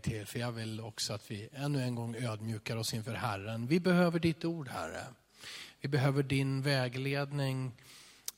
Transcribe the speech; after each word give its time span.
gång 0.00 0.12
till, 0.12 0.26
för 0.26 0.38
jag 0.38 0.52
vill 0.52 0.80
också 0.80 1.12
att 1.12 1.30
vi 1.30 1.48
ännu 1.52 1.82
en 1.82 1.94
gång 1.94 2.16
ödmjukar 2.16 2.76
oss 2.76 2.94
inför 2.94 3.14
Herren. 3.14 3.66
Vi 3.66 3.80
behöver 3.80 4.18
ditt 4.18 4.44
ord, 4.44 4.68
Herre. 4.68 5.06
Vi 5.80 5.88
behöver 5.88 6.22
din 6.22 6.62
vägledning. 6.62 7.72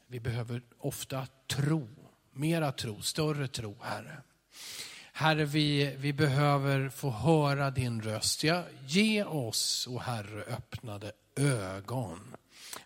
Vi 0.07 0.21
behöver 0.21 0.63
ofta 0.79 1.27
tro, 1.47 1.89
mera 2.33 2.73
tro, 2.73 3.03
större 3.03 3.49
tro, 3.49 3.77
Herre. 3.81 4.23
Herre, 5.13 5.45
vi, 5.45 5.95
vi 5.97 6.13
behöver 6.13 6.89
få 6.89 7.11
höra 7.11 7.71
din 7.71 8.03
röst. 8.03 8.45
Ja, 8.45 8.65
ge 8.87 9.25
oss, 9.25 9.87
o 9.87 9.99
Herre, 9.99 10.43
öppnade 10.43 11.13
ögon. 11.37 12.37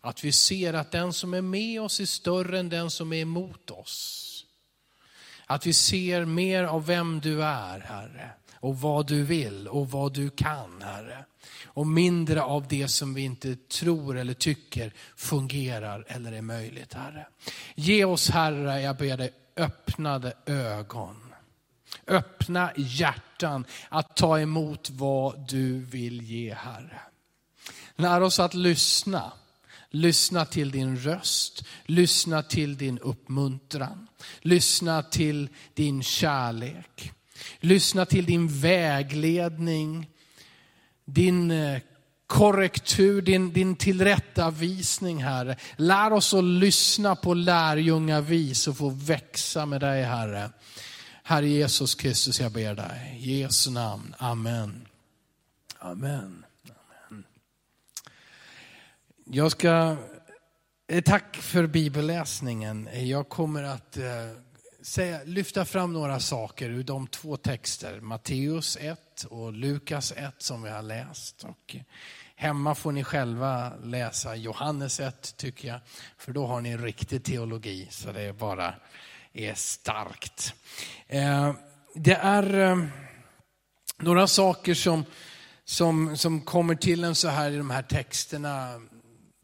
Att 0.00 0.24
vi 0.24 0.32
ser 0.32 0.74
att 0.74 0.90
den 0.90 1.12
som 1.12 1.34
är 1.34 1.42
med 1.42 1.80
oss 1.80 2.00
är 2.00 2.06
större 2.06 2.58
än 2.58 2.68
den 2.68 2.90
som 2.90 3.12
är 3.12 3.20
emot 3.20 3.70
oss. 3.70 4.22
Att 5.46 5.66
vi 5.66 5.72
ser 5.72 6.24
mer 6.24 6.64
av 6.64 6.86
vem 6.86 7.20
du 7.20 7.42
är, 7.42 7.80
Herre. 7.80 8.30
Och 8.60 8.80
vad 8.80 9.06
du 9.06 9.22
vill 9.22 9.68
och 9.68 9.90
vad 9.90 10.14
du 10.14 10.30
kan, 10.30 10.82
Herre. 10.82 11.24
Och 11.64 11.86
mindre 11.86 12.42
av 12.42 12.68
det 12.68 12.88
som 12.88 13.14
vi 13.14 13.22
inte 13.22 13.56
tror 13.56 14.18
eller 14.18 14.34
tycker 14.34 14.92
fungerar 15.16 16.04
eller 16.08 16.32
är 16.32 16.42
möjligt, 16.42 16.94
Herre. 16.94 17.26
Ge 17.74 18.04
oss, 18.04 18.30
Herre, 18.30 18.80
jag 18.80 18.96
ber 18.96 19.16
dig, 19.16 19.32
öppnade 19.56 20.32
ögon. 20.46 21.16
Öppna 22.06 22.72
hjärtan 22.76 23.64
att 23.88 24.16
ta 24.16 24.40
emot 24.40 24.90
vad 24.90 25.48
du 25.48 25.78
vill 25.78 26.22
ge, 26.22 26.54
Herre. 26.54 27.00
Lär 27.96 28.20
oss 28.20 28.40
att 28.40 28.54
lyssna. 28.54 29.32
Lyssna 29.90 30.44
till 30.44 30.70
din 30.70 30.96
röst, 30.96 31.64
lyssna 31.84 32.42
till 32.42 32.76
din 32.76 32.98
uppmuntran, 32.98 34.06
lyssna 34.40 35.02
till 35.02 35.48
din 35.74 36.02
kärlek, 36.02 37.12
lyssna 37.60 38.06
till 38.06 38.24
din 38.24 38.48
vägledning, 38.48 40.10
din 41.04 41.50
eh, 41.50 41.80
korrektur, 42.26 43.22
din, 43.22 43.52
din 43.52 43.76
tillrättavisning 43.76 45.24
Herre. 45.24 45.56
Lär 45.76 46.12
oss 46.12 46.34
att 46.34 46.44
lyssna 46.44 47.16
på 47.16 47.34
lärjungavis 47.34 48.68
och 48.68 48.76
få 48.76 48.88
växa 48.88 49.66
med 49.66 49.80
dig 49.80 50.02
Herre. 50.02 50.50
Herre 51.22 51.48
Jesus 51.48 51.94
Kristus, 51.94 52.40
jag 52.40 52.52
ber 52.52 52.74
dig. 52.74 53.18
I 53.20 53.40
Jesu 53.40 53.70
namn. 53.70 54.14
Amen. 54.18 54.88
Amen. 55.78 56.44
Amen. 57.08 57.24
Jag 59.24 59.52
ska, 59.52 59.96
eh, 60.88 61.02
tack 61.02 61.36
för 61.36 61.66
bibelläsningen. 61.66 62.88
Jag 62.92 63.28
kommer 63.28 63.62
att 63.62 63.96
eh, 63.96 64.04
säga, 64.86 65.20
lyfta 65.24 65.64
fram 65.64 65.92
några 65.92 66.20
saker 66.20 66.70
ur 66.70 66.82
de 66.82 67.06
två 67.06 67.36
texter, 67.36 68.00
Matteus 68.00 68.78
1 68.80 69.24
och 69.30 69.52
Lukas 69.52 70.12
1 70.16 70.34
som 70.38 70.62
vi 70.62 70.70
har 70.70 70.82
läst. 70.82 71.44
Och 71.44 71.76
hemma 72.36 72.74
får 72.74 72.92
ni 72.92 73.04
själva 73.04 73.72
läsa 73.82 74.36
Johannes 74.36 75.00
1 75.00 75.36
tycker 75.36 75.68
jag, 75.68 75.80
för 76.18 76.32
då 76.32 76.46
har 76.46 76.60
ni 76.60 76.76
riktig 76.76 77.24
teologi 77.24 77.88
så 77.90 78.12
det 78.12 78.22
är 78.22 78.32
bara 78.32 78.74
är 79.32 79.54
starkt. 79.54 80.54
Eh, 81.06 81.54
det 81.94 82.14
är 82.14 82.58
eh, 82.58 82.86
några 83.98 84.26
saker 84.26 84.74
som, 84.74 85.04
som, 85.64 86.16
som 86.16 86.40
kommer 86.40 86.74
till 86.74 87.04
en 87.04 87.14
så 87.14 87.28
här 87.28 87.50
i 87.50 87.56
de 87.56 87.70
här 87.70 87.82
texterna. 87.82 88.80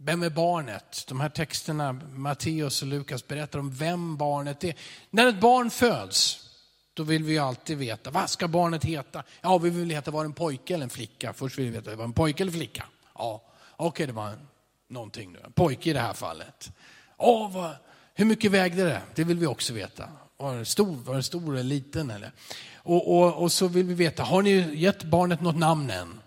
Vem 0.05 0.23
är 0.23 0.31
barnet? 0.31 1.05
De 1.09 1.21
här 1.21 1.29
texterna, 1.29 1.93
Matteus 1.93 2.83
och 2.83 2.89
Lukas 2.89 3.29
berättar 3.29 3.59
om 3.59 3.71
vem 3.71 4.17
barnet 4.17 4.65
är. 4.65 4.75
När 5.11 5.27
ett 5.27 5.41
barn 5.41 5.71
föds, 5.71 6.49
då 6.95 7.03
vill 7.03 7.25
vi 7.25 7.33
ju 7.33 7.39
alltid 7.39 7.79
veta, 7.79 8.11
vad 8.11 8.31
ska 8.31 8.49
barnet 8.49 8.85
heta? 8.85 9.23
Ja, 9.41 9.59
vi 9.59 9.71
vill 9.71 9.89
veta, 9.89 10.11
var 10.11 10.25
det 10.25 10.29
en 10.29 10.33
pojke 10.33 10.75
eller 10.75 10.85
en 10.85 10.91
flicka? 10.91 11.33
Först 11.33 11.59
vill 11.59 11.65
vi 11.65 11.71
veta, 11.71 11.91
var 11.91 11.97
det 11.97 12.03
en 12.05 12.13
pojke 12.13 12.43
eller 12.43 12.53
flicka? 12.53 12.85
Ja, 13.15 13.43
okej, 13.77 13.87
okay, 13.87 14.07
det 14.07 14.13
var 14.13 14.29
en, 14.29 14.49
någonting 14.89 15.33
nu. 15.33 15.39
En 15.45 15.53
pojke 15.53 15.91
i 15.91 15.93
det 15.93 16.01
här 16.01 16.15
fallet. 16.15 16.71
Ja, 17.19 17.51
vad, 17.55 17.71
hur 18.15 18.25
mycket 18.25 18.51
vägde 18.51 18.85
det? 18.85 19.03
Det 19.15 19.25
vill 19.25 19.39
vi 19.39 19.47
också 19.47 19.73
veta. 19.73 20.09
Var 20.37 20.57
det 20.57 20.65
stor, 20.65 20.97
var 20.97 21.15
den 21.15 21.23
stor 21.23 21.53
eller 21.53 21.63
liten? 21.63 22.11
Eller? 22.11 22.33
Och, 22.77 23.19
och, 23.19 23.43
och 23.43 23.53
så 23.53 23.69
vill 23.69 23.87
vi 23.87 23.95
veta, 23.95 24.23
har 24.23 24.43
ni 24.43 24.77
gett 24.77 25.05
barnet 25.05 25.41
något 25.41 25.57
namn 25.57 25.91
än? 25.91 26.22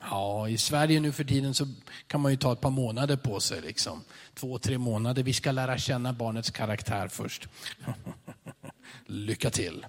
Ja, 0.00 0.48
i 0.48 0.58
Sverige 0.58 1.00
nu 1.00 1.12
för 1.12 1.24
tiden 1.24 1.54
så 1.54 1.66
kan 2.06 2.20
man 2.20 2.32
ju 2.32 2.36
ta 2.36 2.52
ett 2.52 2.60
par 2.60 2.70
månader 2.70 3.16
på 3.16 3.40
sig. 3.40 3.60
Liksom. 3.60 4.04
Två, 4.34 4.58
tre 4.58 4.78
månader. 4.78 5.22
Vi 5.22 5.32
ska 5.32 5.52
lära 5.52 5.78
känna 5.78 6.12
barnets 6.12 6.50
karaktär 6.50 7.08
först. 7.08 7.48
Lycka 9.06 9.50
till. 9.50 9.86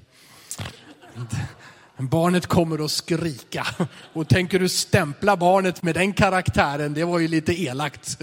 Barnet 1.97 2.47
kommer 2.47 2.85
att 2.85 2.91
skrika. 2.91 3.67
Och 4.13 4.27
tänker 4.27 4.59
du 4.59 4.69
stämpla 4.69 5.37
barnet 5.37 5.83
med 5.83 5.95
den 5.95 6.13
karaktären, 6.13 6.93
det 6.93 7.03
var 7.03 7.19
ju 7.19 7.27
lite 7.27 7.61
elakt. 7.61 8.21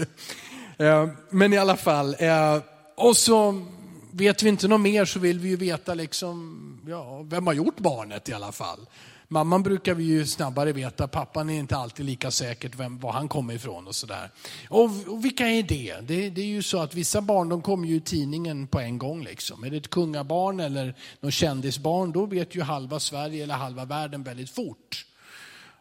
Eh, 0.77 1.07
men 1.29 1.53
i 1.53 1.57
alla 1.57 1.77
fall, 1.77 2.15
eh, 2.19 2.57
och 2.95 3.17
så 3.17 3.65
vet 4.11 4.43
vi 4.43 4.49
inte 4.49 4.67
något 4.67 4.81
mer 4.81 5.05
så 5.05 5.19
vill 5.19 5.39
vi 5.39 5.49
ju 5.49 5.55
veta 5.55 5.93
liksom, 5.93 6.81
ja, 6.87 7.21
vem 7.21 7.47
har 7.47 7.53
gjort 7.53 7.79
barnet 7.79 8.29
i 8.29 8.33
alla 8.33 8.51
fall. 8.51 8.79
Mamman 9.29 9.63
brukar 9.63 9.93
vi 9.93 10.03
ju 10.03 10.25
snabbare 10.25 10.73
veta, 10.73 11.07
pappan 11.07 11.49
är 11.49 11.59
inte 11.59 11.77
alltid 11.77 12.05
lika 12.05 12.31
säkert 12.31 12.75
vem, 12.75 12.99
var 12.99 13.11
han 13.11 13.27
kommer 13.27 13.53
ifrån 13.53 13.87
och 13.87 13.95
sådär. 13.95 14.31
Och, 14.69 14.83
och 14.83 15.25
vilka 15.25 15.47
är 15.47 15.63
det? 15.63 15.95
det? 16.01 16.29
det? 16.29 16.41
är 16.41 16.45
ju 16.45 16.63
så 16.63 16.79
att 16.79 16.95
vissa 16.95 17.21
barn 17.21 17.49
de 17.49 17.61
kommer 17.61 17.87
ju 17.87 17.95
i 17.95 18.01
tidningen 18.01 18.67
på 18.67 18.79
en 18.79 18.97
gång. 18.97 19.23
Liksom. 19.23 19.63
Är 19.63 19.69
det 19.69 19.77
ett 19.77 19.89
kungabarn 19.89 20.59
eller 20.59 20.95
någon 21.19 21.31
kändisbarn, 21.31 22.11
då 22.11 22.25
vet 22.25 22.55
ju 22.55 22.61
halva 22.61 22.99
Sverige 22.99 23.43
eller 23.43 23.55
halva 23.55 23.85
världen 23.85 24.23
väldigt 24.23 24.49
fort 24.49 25.05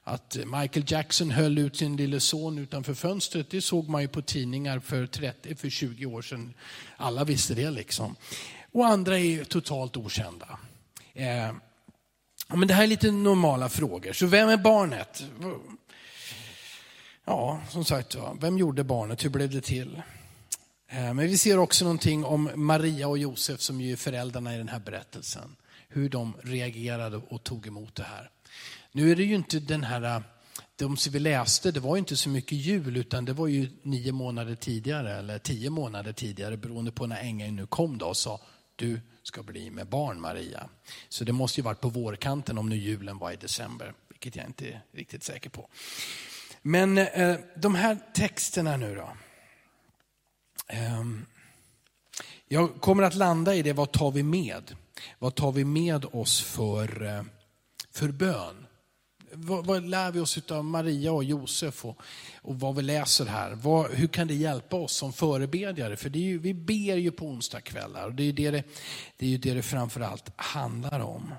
att 0.08 0.36
Michael 0.36 0.84
Jackson 0.86 1.30
höll 1.30 1.58
ut 1.58 1.76
sin 1.76 1.96
lille 1.96 2.20
son 2.20 2.58
utanför 2.58 2.94
fönstret, 2.94 3.50
det 3.50 3.62
såg 3.62 3.88
man 3.88 4.02
ju 4.02 4.08
på 4.08 4.22
tidningar 4.22 4.78
för, 4.78 5.06
30, 5.06 5.54
för 5.54 5.70
20 5.70 6.06
år 6.06 6.22
sedan. 6.22 6.54
Alla 6.96 7.24
visste 7.24 7.54
det 7.54 7.70
liksom. 7.70 8.16
Och 8.72 8.86
andra 8.86 9.18
är 9.18 9.44
totalt 9.44 9.96
okända. 9.96 10.58
Eh, 11.14 11.52
men 12.48 12.68
det 12.68 12.74
här 12.74 12.82
är 12.82 12.86
lite 12.86 13.10
normala 13.10 13.68
frågor. 13.68 14.12
Så 14.12 14.26
vem 14.26 14.48
är 14.48 14.56
barnet? 14.56 15.24
Ja, 17.24 17.60
som 17.68 17.84
sagt, 17.84 18.16
vem 18.40 18.58
gjorde 18.58 18.84
barnet? 18.84 19.24
Hur 19.24 19.30
blev 19.30 19.50
det 19.50 19.60
till? 19.60 20.02
Eh, 20.88 21.14
men 21.14 21.18
vi 21.18 21.38
ser 21.38 21.58
också 21.58 21.84
någonting 21.84 22.24
om 22.24 22.50
Maria 22.54 23.08
och 23.08 23.18
Josef 23.18 23.60
som 23.60 23.80
ju 23.80 23.92
är 23.92 23.96
föräldrarna 23.96 24.54
i 24.54 24.58
den 24.58 24.68
här 24.68 24.78
berättelsen. 24.78 25.56
Hur 25.88 26.08
de 26.08 26.36
reagerade 26.42 27.16
och 27.16 27.44
tog 27.44 27.66
emot 27.66 27.94
det 27.94 28.02
här. 28.02 28.30
Nu 28.92 29.10
är 29.10 29.16
det 29.16 29.24
ju 29.24 29.34
inte 29.34 29.60
den 29.60 29.84
här, 29.84 30.02
eh, 30.02 30.20
de 30.76 30.96
som 30.96 31.12
vi 31.12 31.18
läste, 31.18 31.70
det 31.70 31.80
var 31.80 31.96
ju 31.96 31.98
inte 31.98 32.16
så 32.16 32.28
mycket 32.28 32.58
jul 32.58 32.96
utan 32.96 33.24
det 33.24 33.32
var 33.32 33.46
ju 33.46 33.70
nio 33.82 34.12
månader 34.12 34.54
tidigare 34.54 35.18
eller 35.18 35.38
tio 35.38 35.70
månader 35.70 36.12
tidigare 36.12 36.56
beroende 36.56 36.92
på 36.92 37.06
när 37.06 37.20
ängeln 37.20 37.56
nu 37.56 37.66
kom 37.66 37.98
då 37.98 38.06
och 38.06 38.16
sa 38.16 38.40
du 38.76 39.00
ska 39.26 39.42
bli 39.42 39.70
med 39.70 39.86
barn 39.86 40.20
Maria. 40.20 40.68
Så 41.08 41.24
det 41.24 41.32
måste 41.32 41.60
ju 41.60 41.64
varit 41.64 41.80
på 41.80 41.88
vårkanten 41.88 42.58
om 42.58 42.68
nu 42.68 42.76
julen 42.76 43.18
var 43.18 43.32
i 43.32 43.36
december, 43.36 43.94
vilket 44.08 44.36
jag 44.36 44.46
inte 44.46 44.68
är 44.68 44.80
riktigt 44.92 45.24
säker 45.24 45.50
på. 45.50 45.68
Men 46.62 46.98
eh, 46.98 47.36
de 47.56 47.74
här 47.74 47.98
texterna 48.14 48.76
nu 48.76 48.94
då. 48.94 49.16
Eh, 50.68 51.04
jag 52.48 52.80
kommer 52.80 53.02
att 53.02 53.14
landa 53.14 53.54
i 53.54 53.62
det, 53.62 53.72
vad 53.72 53.92
tar 53.92 54.10
vi 54.10 54.22
med? 54.22 54.76
Vad 55.18 55.34
tar 55.34 55.52
vi 55.52 55.64
med 55.64 56.04
oss 56.04 56.42
för, 56.42 57.02
eh, 57.02 57.22
för 57.92 58.08
bön? 58.08 58.66
Vad, 59.36 59.66
vad 59.66 59.84
lär 59.84 60.10
vi 60.10 60.20
oss 60.20 60.50
av 60.50 60.64
Maria 60.64 61.12
och 61.12 61.24
Josef 61.24 61.84
och, 61.84 61.98
och 62.42 62.60
vad 62.60 62.76
vi 62.76 62.82
läser 62.82 63.26
här? 63.26 63.54
Vad, 63.54 63.90
hur 63.90 64.08
kan 64.08 64.28
det 64.28 64.34
hjälpa 64.34 64.76
oss 64.76 64.92
som 64.92 65.12
förebedjare? 65.12 65.96
För 65.96 66.10
det 66.10 66.18
är 66.18 66.22
ju, 66.22 66.38
vi 66.38 66.54
ber 66.54 66.96
ju 66.96 67.10
på 67.10 67.26
onsdagskvällar 67.26 68.06
och 68.06 68.14
det 68.14 68.22
är 68.22 68.24
ju 68.24 68.32
det 68.32 68.50
det, 68.50 68.64
det, 69.16 69.26
är 69.26 69.30
ju 69.30 69.38
det, 69.38 69.54
det 69.54 69.62
framförallt 69.62 70.30
handlar 70.36 71.00
om. 71.00 71.34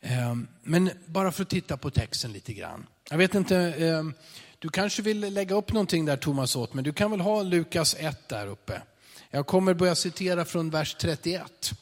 Ehm, 0.00 0.48
men 0.62 0.90
bara 1.06 1.32
för 1.32 1.42
att 1.42 1.50
titta 1.50 1.76
på 1.76 1.90
texten 1.90 2.32
lite 2.32 2.52
grann. 2.52 2.86
Jag 3.10 3.18
vet 3.18 3.34
inte, 3.34 3.56
ehm, 3.56 4.14
du 4.58 4.68
kanske 4.68 5.02
vill 5.02 5.20
lägga 5.20 5.54
upp 5.54 5.72
någonting 5.72 6.04
där 6.04 6.16
Thomas 6.16 6.56
åt, 6.56 6.74
men 6.74 6.84
du 6.84 6.92
kan 6.92 7.10
väl 7.10 7.20
ha 7.20 7.42
Lukas 7.42 7.96
1 7.98 8.28
där 8.28 8.46
uppe. 8.46 8.82
Jag 9.30 9.46
kommer 9.46 9.74
börja 9.74 9.94
citera 9.94 10.44
från 10.44 10.70
vers 10.70 10.96
31. 11.00 11.72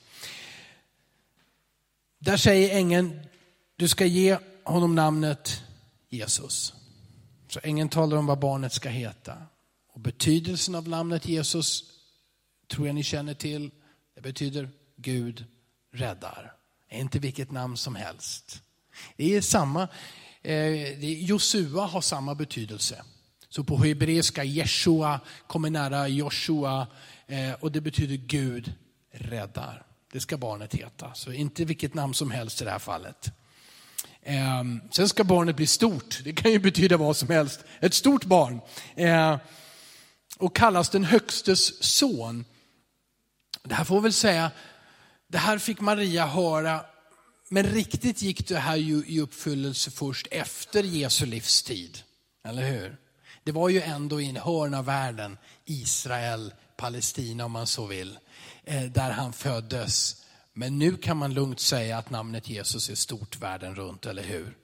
Där 2.18 2.36
säger 2.36 2.76
ängeln, 2.76 3.20
du 3.76 3.88
ska 3.88 4.06
ge 4.06 4.38
honom 4.64 4.94
namnet 4.94 5.62
Jesus. 6.08 6.74
Så 7.48 7.60
ängeln 7.62 7.88
talar 7.88 8.16
om 8.16 8.26
vad 8.26 8.38
barnet 8.38 8.72
ska 8.72 8.88
heta. 8.88 9.36
Och 9.92 10.00
betydelsen 10.00 10.74
av 10.74 10.88
namnet 10.88 11.26
Jesus 11.26 11.84
tror 12.70 12.86
jag 12.86 12.94
ni 12.94 13.02
känner 13.02 13.34
till. 13.34 13.70
Det 14.14 14.20
betyder 14.20 14.70
Gud 14.96 15.44
räddar. 15.92 16.52
Det 16.88 16.96
är 16.96 17.00
inte 17.00 17.18
vilket 17.18 17.50
namn 17.50 17.76
som 17.76 17.94
helst. 17.94 18.62
Det 19.16 19.36
är 19.36 19.40
samma, 19.40 19.88
eh, 20.42 21.04
Josua 21.04 21.86
har 21.86 22.00
samma 22.00 22.34
betydelse. 22.34 23.04
Så 23.48 23.64
på 23.64 23.76
hebreiska 23.76 24.44
Jeshua 24.44 25.20
kommer 25.46 25.70
nära 25.70 26.08
Joshua 26.08 26.86
eh, 27.26 27.52
och 27.52 27.72
det 27.72 27.80
betyder 27.80 28.16
Gud 28.16 28.72
räddar. 29.10 29.86
Det 30.12 30.20
ska 30.20 30.36
barnet 30.36 30.74
heta. 30.74 31.14
Så 31.14 31.32
inte 31.32 31.64
vilket 31.64 31.94
namn 31.94 32.14
som 32.14 32.30
helst 32.30 32.62
i 32.62 32.64
det 32.64 32.70
här 32.70 32.78
fallet. 32.78 33.32
Eh, 34.22 34.64
sen 34.90 35.08
ska 35.08 35.24
barnet 35.24 35.56
bli 35.56 35.66
stort, 35.66 36.20
det 36.24 36.32
kan 36.32 36.52
ju 36.52 36.58
betyda 36.58 36.96
vad 36.96 37.16
som 37.16 37.28
helst. 37.28 37.60
Ett 37.80 37.94
stort 37.94 38.24
barn. 38.24 38.60
Eh, 38.94 39.36
och 40.38 40.56
kallas 40.56 40.90
den 40.90 41.04
högstes 41.04 41.84
son. 41.84 42.44
Det 43.62 43.74
här 43.74 43.84
får 43.84 44.00
väl 44.00 44.12
säga, 44.12 44.50
det 45.28 45.38
här 45.38 45.58
fick 45.58 45.80
Maria 45.80 46.26
höra, 46.26 46.84
men 47.48 47.66
riktigt 47.66 48.22
gick 48.22 48.48
det 48.48 48.58
här 48.58 48.76
ju 48.76 49.04
i 49.06 49.20
uppfyllelse 49.20 49.90
först 49.90 50.28
efter 50.30 50.82
Jesu 50.82 51.26
livstid. 51.26 51.98
Eller 52.44 52.70
hur? 52.70 52.96
Det 53.44 53.52
var 53.52 53.68
ju 53.68 53.80
ändå 53.80 54.20
i 54.20 54.28
en 54.28 54.36
hörn 54.36 54.74
av 54.74 54.84
världen, 54.84 55.38
Israel, 55.64 56.52
Palestina 56.76 57.44
om 57.44 57.52
man 57.52 57.66
så 57.66 57.86
vill, 57.86 58.18
eh, 58.64 58.82
där 58.82 59.10
han 59.10 59.32
föddes. 59.32 60.21
Men 60.52 60.78
nu 60.78 60.96
kan 60.96 61.16
man 61.16 61.34
lugnt 61.34 61.60
säga 61.60 61.98
att 61.98 62.10
namnet 62.10 62.48
Jesus 62.48 62.90
är 62.90 62.94
stort 62.94 63.40
världen 63.40 63.74
runt, 63.74 64.06
eller 64.06 64.22
hur? 64.22 64.56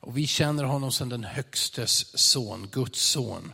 Och 0.00 0.18
vi 0.18 0.26
känner 0.26 0.64
honom 0.64 0.92
som 0.92 1.08
den 1.08 1.24
högstes 1.24 2.18
son, 2.18 2.68
Guds 2.72 3.00
son. 3.00 3.52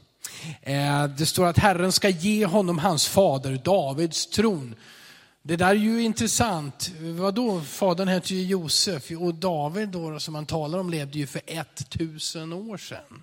Eh, 0.62 1.04
det 1.04 1.26
står 1.26 1.46
att 1.46 1.58
Herren 1.58 1.92
ska 1.92 2.08
ge 2.08 2.46
honom 2.46 2.78
hans 2.78 3.08
fader 3.08 3.60
Davids 3.64 4.26
tron. 4.26 4.74
Det 5.42 5.56
där 5.56 5.70
är 5.70 5.74
ju 5.74 6.02
intressant. 6.02 6.90
Vadå, 7.00 7.60
fadern 7.60 8.08
hette 8.08 8.34
ju 8.34 8.42
Josef 8.42 9.10
och 9.10 9.34
David 9.34 9.88
då, 9.88 10.20
som 10.20 10.32
man 10.32 10.46
talar 10.46 10.78
om 10.78 10.90
levde 10.90 11.18
ju 11.18 11.26
för 11.26 11.42
1000 11.46 12.52
år 12.52 12.76
sedan. 12.76 13.22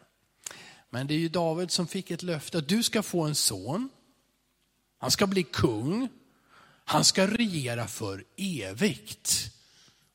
Men 0.89 1.07
det 1.07 1.13
är 1.13 1.19
ju 1.19 1.29
David 1.29 1.71
som 1.71 1.87
fick 1.87 2.11
ett 2.11 2.23
löfte 2.23 2.57
att 2.57 2.67
du 2.67 2.83
ska 2.83 3.03
få 3.03 3.21
en 3.21 3.35
son. 3.35 3.89
Han 4.97 5.11
ska 5.11 5.27
bli 5.27 5.43
kung. 5.43 6.09
Han 6.89 7.03
ska 7.03 7.27
regera 7.27 7.87
för 7.87 8.25
evigt. 8.37 9.51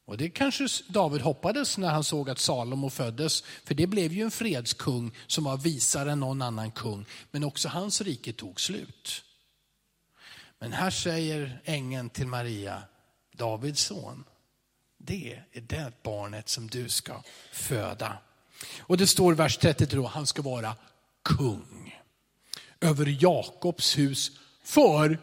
Och 0.04 0.16
det 0.16 0.30
kanske 0.30 0.68
David 0.88 1.20
hoppades 1.20 1.78
när 1.78 1.90
han 1.90 2.04
såg 2.04 2.30
att 2.30 2.38
Salomo 2.38 2.90
föddes, 2.90 3.44
för 3.64 3.74
det 3.74 3.86
blev 3.86 4.12
ju 4.12 4.22
en 4.22 4.30
fredskung 4.30 5.12
som 5.26 5.44
var 5.44 5.56
visare 5.56 6.12
än 6.12 6.20
någon 6.20 6.42
annan 6.42 6.70
kung. 6.70 7.06
Men 7.30 7.44
också 7.44 7.68
hans 7.68 8.00
rike 8.00 8.32
tog 8.32 8.60
slut. 8.60 9.24
Men 10.58 10.72
här 10.72 10.90
säger 10.90 11.60
ängeln 11.64 12.10
till 12.10 12.26
Maria, 12.26 12.82
Davids 13.32 13.82
son, 13.82 14.24
det 14.98 15.40
är 15.52 15.60
det 15.60 16.02
barnet 16.02 16.48
som 16.48 16.66
du 16.66 16.88
ska 16.88 17.22
föda. 17.52 18.18
Och 18.80 18.96
det 18.96 19.06
står 19.06 19.32
i 19.32 19.36
vers 19.36 19.56
33 19.56 19.96
då, 19.98 20.06
han 20.06 20.26
ska 20.26 20.42
vara 20.42 20.76
kung 21.22 21.98
över 22.80 23.16
Jakobs 23.20 23.98
hus 23.98 24.30
för 24.64 25.18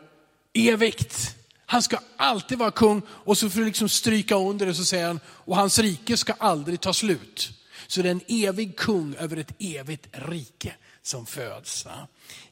evigt. 0.53 1.35
Han 1.71 1.83
ska 1.83 1.99
alltid 2.17 2.57
vara 2.57 2.71
kung 2.71 3.01
och 3.09 3.37
så 3.37 3.49
får 3.49 3.59
du 3.59 3.65
liksom 3.65 3.89
stryka 3.89 4.35
under 4.35 4.65
det 4.65 4.73
så 4.73 4.85
säger 4.85 5.07
han, 5.07 5.19
och 5.27 5.55
hans 5.55 5.79
rike 5.79 6.17
ska 6.17 6.33
aldrig 6.33 6.81
ta 6.81 6.93
slut. 6.93 7.51
Så 7.87 8.01
det 8.01 8.09
är 8.09 8.11
en 8.11 8.21
evig 8.27 8.77
kung 8.77 9.15
över 9.15 9.37
ett 9.37 9.53
evigt 9.59 10.07
rike 10.11 10.75
som 11.01 11.25
föds. 11.25 11.87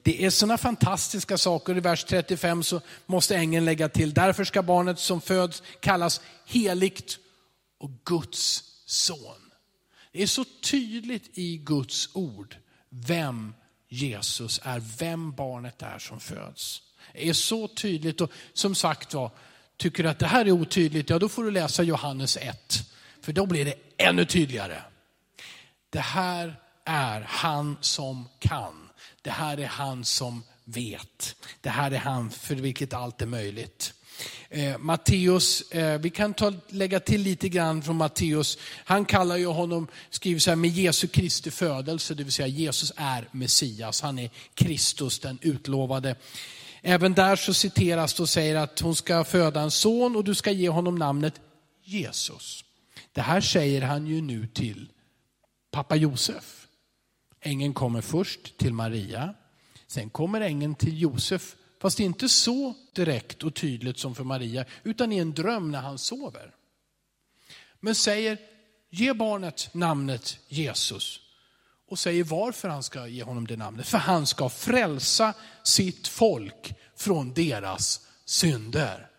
Det 0.04 0.25
är 0.25 0.30
sådana 0.30 0.58
fantastiska 0.58 1.38
saker. 1.38 1.78
I 1.78 1.80
vers 1.80 2.04
35 2.04 2.64
så 2.64 2.81
måste 3.06 3.36
ängeln 3.36 3.66
lägga 3.66 3.90
till, 3.90 4.14
därför 4.14 4.44
ska 4.44 4.64
barnet 4.64 5.00
som 5.00 5.22
föds 5.22 5.63
kallas 5.80 6.22
heligt 6.46 7.18
och 7.80 7.92
Guds 8.06 8.63
son. 8.86 9.52
Det 10.12 10.24
är 10.24 10.28
så 10.28 10.46
tydligt 10.63 11.38
i 11.38 11.58
Guds 11.58 12.10
ord 12.13 12.56
vem 12.90 13.54
Jesus 13.90 14.60
är, 14.63 14.84
vem 15.00 15.31
barnet 15.31 15.81
är 15.81 16.00
som 16.00 16.20
föds. 16.20 16.81
Det 17.13 17.30
är 17.30 17.33
så 17.33 17.68
tydligt 17.68 18.21
och 18.21 18.31
som 18.54 18.75
sagt 18.75 19.13
var, 19.13 19.31
tycker 19.77 20.04
du 20.04 20.09
att 20.09 20.19
det 20.19 20.27
här 20.27 20.45
är 20.45 20.51
otydligt, 20.51 21.09
ja 21.09 21.19
då 21.19 21.30
får 21.30 21.44
du 21.44 21.51
läsa 21.51 21.83
Johannes 21.83 22.38
1. 22.38 22.74
För 23.21 23.33
då 23.33 23.45
blir 23.45 23.65
det 23.65 23.75
ännu 23.98 24.25
tydligare. 24.25 24.81
Det 25.89 26.00
här 26.00 26.56
är 26.86 27.21
han 27.27 27.77
som 27.81 28.30
kan. 28.39 28.89
Det 29.21 29.31
här 29.31 29.57
är 29.57 29.68
han 29.68 30.06
som 30.06 30.44
vet. 30.63 31.36
Det 31.62 31.69
här 31.69 31.92
är 31.92 31.98
han 31.98 32.31
för 32.31 32.56
vilket 32.56 32.94
allt 32.94 33.21
är 33.21 33.25
möjligt. 33.25 33.94
Eh, 34.50 34.77
Matteus, 34.77 35.71
eh, 35.71 36.00
vi 36.00 36.10
kan 36.10 36.33
ta, 36.33 36.53
lägga 36.69 37.00
till 37.00 37.21
lite 37.21 37.50
grann 37.50 37.83
från 37.83 37.95
Matteus. 37.95 38.57
Han 38.86 39.06
kallar 39.06 39.38
ju 39.38 39.45
honom, 39.45 39.88
skriver 40.10 40.39
så 40.39 40.51
här, 40.51 40.56
med 40.56 40.69
Jesu 40.69 41.07
Kristi 41.07 41.51
födelse, 41.51 42.13
det 42.13 42.24
vill 42.24 42.33
säga 42.33 42.48
Jesus 42.48 42.92
är 42.95 43.27
Messias. 43.31 44.01
Han 44.01 44.19
är 44.19 44.30
Kristus, 44.53 45.19
den 45.19 45.39
utlovade. 45.42 46.15
Även 46.89 47.13
där 47.13 47.36
så 47.36 47.54
citeras 47.54 48.13
det 48.13 48.24
och 48.24 48.30
säger 48.30 48.56
att 48.56 48.80
hon 48.80 48.95
ska 48.95 49.24
föda 49.24 49.62
en 49.62 49.72
son 49.72 50.16
och 50.16 50.24
du 50.24 50.36
ska 50.36 50.51
ge 50.51 50.69
honom 50.69 50.95
namnet 50.95 51.42
Jesus. 51.84 52.63
Det 53.12 53.22
här 53.22 53.42
säger 53.42 53.81
han 53.81 54.07
ju 54.07 54.22
nu 54.22 54.48
till 54.48 54.92
pappa 55.72 55.95
Josef. 55.95 56.68
Ängeln 57.42 57.74
kommer 57.74 58.01
först 58.01 58.57
till 58.57 58.74
Maria, 58.74 59.34
sen 59.88 60.10
kommer 60.10 60.42
ängeln 60.42 60.75
till 60.75 61.01
Josef 61.01 61.56
Fast 61.81 62.00
inte 62.00 62.30
så 62.30 62.74
direkt 62.94 63.44
och 63.44 63.56
tydligt 63.56 64.00
som 64.00 64.16
för 64.16 64.24
Maria, 64.24 64.66
utan 64.84 65.12
i 65.12 65.18
en 65.18 65.34
dröm 65.34 65.72
när 65.72 65.81
han 65.81 65.98
sover. 65.98 66.56
Men 67.80 67.95
säger, 67.95 68.38
ge 68.89 69.13
barnet 69.13 69.74
namnet 69.74 70.39
Jesus. 70.48 71.19
Och 71.88 72.00
säger 72.00 72.24
varför 72.24 72.69
han 72.69 72.84
ska 72.84 73.07
ge 73.07 73.24
honom 73.24 73.48
det 73.48 73.57
namnet. 73.57 73.88
För 73.88 73.98
han 73.98 74.25
ska 74.28 74.50
frälsa 74.50 75.34
sitt 75.63 76.07
folk 76.07 76.74
från 76.95 77.34
deras 77.34 78.07
synder. 78.25 79.10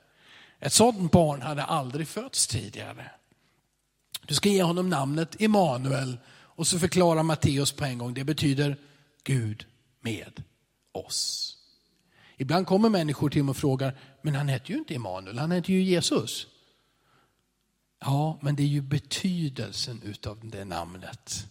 Ett 0.61 0.73
sådant 0.73 1.13
barn 1.13 1.43
hade 1.43 1.65
aldrig 1.65 2.09
fötts 2.09 2.47
tidigare. 2.47 3.11
Du 4.27 4.35
ska 4.35 4.49
ge 4.49 4.63
honom 4.63 4.91
namnet 4.91 5.41
Emanuel 5.41 6.19
och 6.31 6.67
så 6.67 6.79
förklarar 6.79 7.23
Matteus 7.23 7.73
på 7.73 7.85
en 7.85 7.99
gång, 7.99 8.15
det 8.15 8.25
betyder 8.25 8.77
Gud 9.25 9.67
med 10.01 10.43
oss. 10.93 11.55
Ibland 12.37 12.67
kommer 12.67 12.89
människor 12.89 13.31
till 13.31 13.45
mig 13.45 13.51
och 13.51 13.57
frågar, 13.57 13.99
men 14.23 14.35
han 14.35 14.49
heter 14.49 14.71
ju 14.71 14.79
inte 14.79 14.95
Emanuel, 14.95 15.39
han 15.39 15.53
heter 15.53 15.73
ju 15.73 15.83
Jesus. 15.83 16.47
Ja, 18.01 18.39
men 18.43 18.57
det 18.57 18.63
är 18.63 18.67
ju 18.67 18.81
betydelsen 18.81 20.03
utav 20.03 20.51
det 20.51 20.65
namnet 20.65 21.47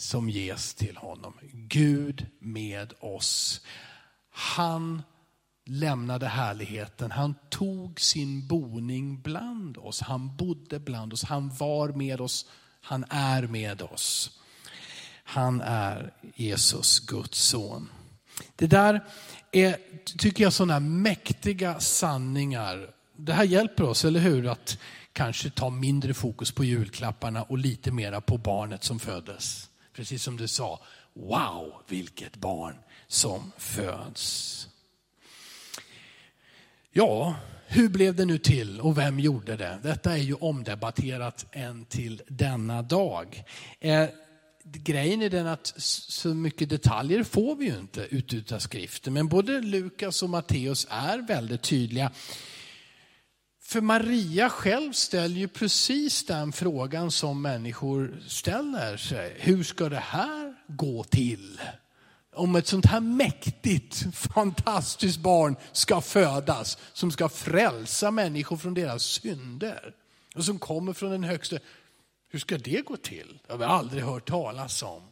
som 0.00 0.30
ges 0.30 0.74
till 0.74 0.96
honom. 0.96 1.34
Gud 1.52 2.26
med 2.38 2.92
oss. 3.00 3.60
Han 4.30 5.02
lämnade 5.66 6.26
härligheten, 6.26 7.10
han 7.10 7.34
tog 7.50 8.00
sin 8.00 8.46
boning 8.46 9.20
bland 9.22 9.76
oss. 9.76 10.00
Han 10.00 10.36
bodde 10.36 10.80
bland 10.80 11.12
oss, 11.12 11.24
han 11.24 11.54
var 11.54 11.88
med 11.88 12.20
oss, 12.20 12.46
han 12.82 13.04
är 13.10 13.42
med 13.42 13.82
oss. 13.82 14.40
Han 15.24 15.60
är 15.60 16.12
Jesus, 16.34 17.00
Guds 17.00 17.38
son. 17.38 17.90
Det 18.56 18.66
där 18.66 19.04
är, 19.52 19.76
tycker 20.18 20.44
jag, 20.44 20.52
sådana 20.52 20.80
mäktiga 20.80 21.80
sanningar. 21.80 22.90
Det 23.16 23.32
här 23.32 23.44
hjälper 23.44 23.84
oss, 23.84 24.04
eller 24.04 24.20
hur? 24.20 24.46
Att 24.46 24.78
kanske 25.12 25.50
ta 25.50 25.70
mindre 25.70 26.14
fokus 26.14 26.52
på 26.52 26.64
julklapparna 26.64 27.42
och 27.42 27.58
lite 27.58 27.90
mera 27.90 28.20
på 28.20 28.38
barnet 28.38 28.84
som 28.84 28.98
föddes. 28.98 29.69
Precis 29.92 30.22
som 30.22 30.36
du 30.36 30.48
sa, 30.48 30.80
wow 31.12 31.82
vilket 31.88 32.36
barn 32.36 32.74
som 33.06 33.52
föds. 33.58 34.68
Ja, 36.92 37.34
hur 37.66 37.88
blev 37.88 38.16
det 38.16 38.24
nu 38.24 38.38
till 38.38 38.80
och 38.80 38.98
vem 38.98 39.20
gjorde 39.20 39.56
det? 39.56 39.78
Detta 39.82 40.12
är 40.12 40.22
ju 40.22 40.34
omdebatterat 40.34 41.46
än 41.52 41.84
till 41.84 42.22
denna 42.28 42.82
dag. 42.82 43.44
Eh, 43.80 44.08
grejen 44.64 45.22
är 45.22 45.30
den 45.30 45.46
att 45.46 45.72
så 45.76 46.28
mycket 46.28 46.68
detaljer 46.68 47.22
får 47.22 47.56
vi 47.56 47.64
ju 47.64 47.78
inte 47.78 48.06
ut 48.10 48.52
av 48.52 48.58
skriften. 48.58 49.12
Men 49.12 49.28
både 49.28 49.60
Lukas 49.60 50.22
och 50.22 50.30
Matteus 50.30 50.86
är 50.90 51.18
väldigt 51.18 51.62
tydliga. 51.62 52.10
För 53.70 53.80
Maria 53.80 54.50
själv 54.50 54.92
ställer 54.92 55.36
ju 55.36 55.48
precis 55.48 56.24
den 56.24 56.52
frågan 56.52 57.10
som 57.10 57.42
människor 57.42 58.22
ställer 58.28 58.96
sig. 58.96 59.36
Hur 59.38 59.64
ska 59.64 59.88
det 59.88 59.96
här 59.96 60.54
gå 60.66 61.04
till? 61.04 61.60
Om 62.34 62.56
ett 62.56 62.66
sånt 62.66 62.86
här 62.86 63.00
mäktigt, 63.00 64.16
fantastiskt 64.16 65.18
barn 65.18 65.56
ska 65.72 66.00
födas, 66.00 66.78
som 66.92 67.10
ska 67.10 67.28
frälsa 67.28 68.10
människor 68.10 68.56
från 68.56 68.74
deras 68.74 69.02
synder. 69.02 69.94
Och 70.34 70.44
som 70.44 70.58
kommer 70.58 70.92
från 70.92 71.10
den 71.10 71.24
högsta. 71.24 71.56
Hur 72.28 72.38
ska 72.38 72.58
det 72.58 72.84
gå 72.86 72.96
till? 72.96 73.38
Det 73.46 73.52
har 73.52 73.58
vi 73.58 73.64
aldrig 73.64 74.04
hört 74.04 74.28
talas 74.28 74.82
om. 74.82 75.02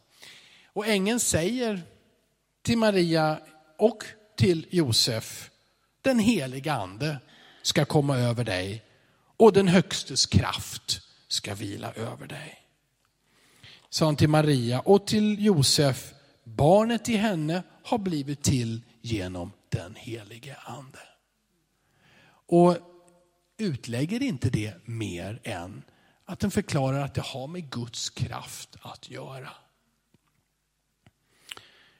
Och 0.73 0.87
ängeln 0.87 1.19
säger 1.19 1.81
till 2.61 2.77
Maria 2.77 3.39
och 3.77 4.03
till 4.37 4.67
Josef, 4.69 5.49
den 6.01 6.19
heliga 6.19 6.73
ande 6.73 7.17
ska 7.61 7.85
komma 7.85 8.17
över 8.17 8.43
dig 8.43 8.83
och 9.37 9.53
den 9.53 9.67
högstes 9.67 10.25
kraft 10.25 11.01
ska 11.27 11.55
vila 11.55 11.93
över 11.93 12.27
dig. 12.27 12.59
Sa 13.89 14.05
han 14.05 14.15
till 14.15 14.29
Maria 14.29 14.79
och 14.79 15.07
till 15.07 15.45
Josef, 15.45 16.13
barnet 16.43 17.09
i 17.09 17.15
henne 17.15 17.63
har 17.83 17.97
blivit 17.97 18.43
till 18.43 18.81
genom 19.01 19.51
den 19.69 19.95
helige 19.95 20.55
ande. 20.65 20.99
Och 22.47 22.77
utlägger 23.57 24.23
inte 24.23 24.49
det 24.49 24.73
mer 24.85 25.39
än 25.43 25.83
att 26.25 26.39
den 26.39 26.51
förklarar 26.51 27.01
att 27.01 27.13
det 27.13 27.21
har 27.21 27.47
med 27.47 27.69
Guds 27.69 28.09
kraft 28.09 28.75
att 28.81 29.09
göra. 29.09 29.49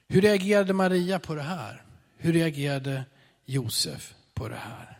Hur 0.08 0.20
reagerade 0.20 0.72
Maria 0.72 1.18
på 1.18 1.34
det 1.34 1.42
här? 1.42 1.84
Hur 2.16 2.32
reagerade 2.32 3.04
Josef 3.44 4.14
på 4.34 4.48
det 4.48 4.56
här? 4.56 4.99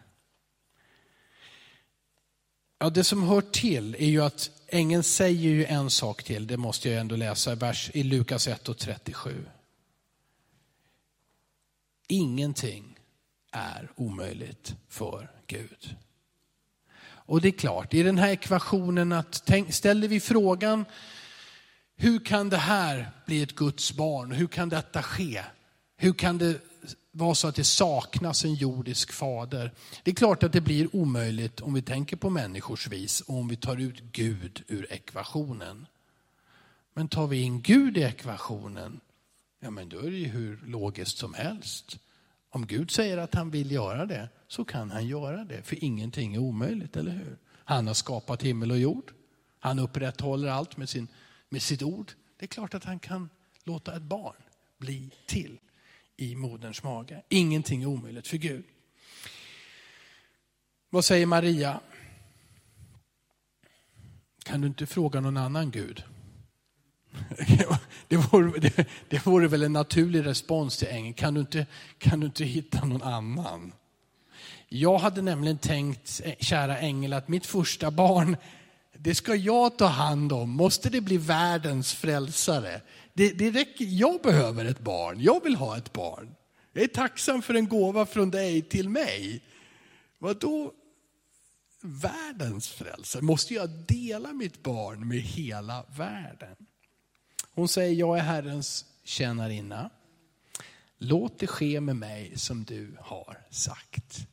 Ja, 2.82 2.90
det 2.90 3.04
som 3.04 3.22
hör 3.22 3.40
till 3.40 3.94
är 3.94 4.06
ju 4.06 4.22
att 4.22 4.50
ängeln 4.66 5.02
säger 5.02 5.50
ju 5.50 5.64
en 5.64 5.90
sak 5.90 6.22
till, 6.22 6.46
det 6.46 6.56
måste 6.56 6.90
jag 6.90 7.00
ändå 7.00 7.16
läsa 7.16 7.54
vers 7.54 7.90
i 7.94 8.02
Lukas 8.02 8.48
1 8.48 8.68
och 8.68 8.78
37. 8.78 9.44
Ingenting 12.08 12.98
är 13.52 13.90
omöjligt 13.96 14.74
för 14.88 15.30
Gud. 15.46 15.96
Och 17.02 17.40
det 17.40 17.48
är 17.48 17.52
klart, 17.52 17.94
i 17.94 18.02
den 18.02 18.18
här 18.18 18.30
ekvationen 18.30 19.12
att 19.12 19.42
tänk, 19.46 19.74
ställer 19.74 20.08
vi 20.08 20.20
frågan 20.20 20.84
hur 21.96 22.24
kan 22.24 22.48
det 22.48 22.56
här 22.56 23.10
bli 23.26 23.42
ett 23.42 23.54
Guds 23.54 23.92
barn? 23.92 24.32
Hur 24.32 24.46
kan 24.46 24.68
detta 24.68 25.02
ske? 25.02 25.42
Hur 25.96 26.12
kan 26.12 26.38
det 26.38 26.60
vara 27.10 27.34
så 27.34 27.48
att 27.48 27.54
det 27.54 27.64
saknas 27.64 28.44
en 28.44 28.54
jordisk 28.54 29.12
fader? 29.12 29.72
Det 30.02 30.10
är 30.10 30.14
klart 30.14 30.42
att 30.42 30.52
det 30.52 30.60
blir 30.60 30.96
omöjligt 30.96 31.60
om 31.60 31.74
vi 31.74 31.82
tänker 31.82 32.16
på 32.16 32.30
människors 32.30 32.88
vis 32.88 33.20
och 33.20 33.34
om 33.34 33.48
vi 33.48 33.56
tar 33.56 33.76
ut 33.76 34.00
Gud 34.12 34.62
ur 34.68 34.92
ekvationen. 34.92 35.86
Men 36.94 37.08
tar 37.08 37.26
vi 37.26 37.40
in 37.40 37.60
Gud 37.60 37.96
i 37.96 38.02
ekvationen, 38.02 39.00
ja 39.60 39.70
men 39.70 39.88
då 39.88 39.98
är 39.98 40.10
det 40.10 40.16
ju 40.16 40.28
hur 40.28 40.60
logiskt 40.66 41.18
som 41.18 41.34
helst. 41.34 41.98
Om 42.50 42.66
Gud 42.66 42.90
säger 42.90 43.18
att 43.18 43.34
han 43.34 43.50
vill 43.50 43.70
göra 43.70 44.06
det, 44.06 44.28
så 44.48 44.64
kan 44.64 44.90
han 44.90 45.06
göra 45.06 45.44
det. 45.44 45.62
För 45.62 45.84
ingenting 45.84 46.34
är 46.34 46.38
omöjligt, 46.38 46.96
eller 46.96 47.12
hur? 47.12 47.38
Han 47.64 47.86
har 47.86 47.94
skapat 47.94 48.42
himmel 48.42 48.70
och 48.70 48.78
jord. 48.78 49.12
Han 49.58 49.78
upprätthåller 49.78 50.48
allt 50.48 50.76
med, 50.76 50.88
sin, 50.88 51.08
med 51.48 51.62
sitt 51.62 51.82
ord. 51.82 52.12
Det 52.36 52.44
är 52.44 52.48
klart 52.48 52.74
att 52.74 52.84
han 52.84 52.98
kan 52.98 53.30
låta 53.64 53.96
ett 53.96 54.02
barn 54.02 54.36
bli 54.78 55.10
till 55.26 55.58
i 56.20 56.34
moderns 56.34 56.82
mage. 56.82 57.22
Ingenting 57.28 57.82
är 57.82 57.86
omöjligt 57.86 58.28
för 58.28 58.36
Gud. 58.36 58.64
Vad 60.90 61.04
säger 61.04 61.26
Maria? 61.26 61.80
Kan 64.44 64.60
du 64.60 64.66
inte 64.66 64.86
fråga 64.86 65.20
någon 65.20 65.36
annan 65.36 65.70
Gud? 65.70 66.02
Det 68.08 68.16
vore, 68.16 68.60
det, 68.60 68.86
det 69.08 69.26
vore 69.26 69.48
väl 69.48 69.62
en 69.62 69.72
naturlig 69.72 70.26
respons 70.26 70.76
till 70.76 70.88
ängeln. 70.88 71.14
Kan 71.14 71.34
du, 71.34 71.40
inte, 71.40 71.66
kan 71.98 72.20
du 72.20 72.26
inte 72.26 72.44
hitta 72.44 72.84
någon 72.84 73.02
annan? 73.02 73.72
Jag 74.68 74.98
hade 74.98 75.22
nämligen 75.22 75.58
tänkt, 75.58 76.20
eh, 76.24 76.34
kära 76.40 76.78
ängel, 76.78 77.12
att 77.12 77.28
mitt 77.28 77.46
första 77.46 77.90
barn, 77.90 78.36
det 78.98 79.14
ska 79.14 79.34
jag 79.34 79.78
ta 79.78 79.86
hand 79.86 80.32
om. 80.32 80.50
Måste 80.50 80.90
det 80.90 81.00
bli 81.00 81.16
världens 81.16 81.92
frälsare? 81.92 82.80
Det, 83.20 83.32
det 83.32 83.50
räcker, 83.50 83.84
jag 83.84 84.22
behöver 84.22 84.64
ett 84.64 84.80
barn, 84.80 85.20
jag 85.20 85.44
vill 85.44 85.56
ha 85.56 85.76
ett 85.76 85.92
barn. 85.92 86.34
Jag 86.72 86.84
är 86.84 86.88
tacksam 86.88 87.42
för 87.42 87.54
en 87.54 87.68
gåva 87.68 88.06
från 88.06 88.30
dig 88.30 88.62
till 88.62 88.88
mig. 88.88 89.44
Vad 90.18 90.40
då 90.40 90.72
världens 91.80 92.68
frälsare? 92.68 93.22
Måste 93.22 93.54
jag 93.54 93.70
dela 93.70 94.32
mitt 94.32 94.62
barn 94.62 95.08
med 95.08 95.18
hela 95.18 95.84
världen? 95.96 96.56
Hon 97.54 97.68
säger, 97.68 97.94
jag 97.94 98.18
är 98.18 98.22
Herrens 98.22 98.84
tjänarinna. 99.04 99.90
Låt 100.98 101.38
det 101.38 101.46
ske 101.46 101.80
med 101.80 101.96
mig 101.96 102.38
som 102.38 102.64
du 102.64 102.96
har 103.00 103.38
sagt. 103.50 104.26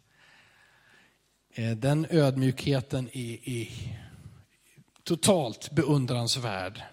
Eh, 1.54 1.78
den 1.78 2.08
ödmjukheten 2.10 3.10
är, 3.14 3.50
är 3.50 3.70
totalt 5.04 5.72
beundransvärd. 5.72 6.84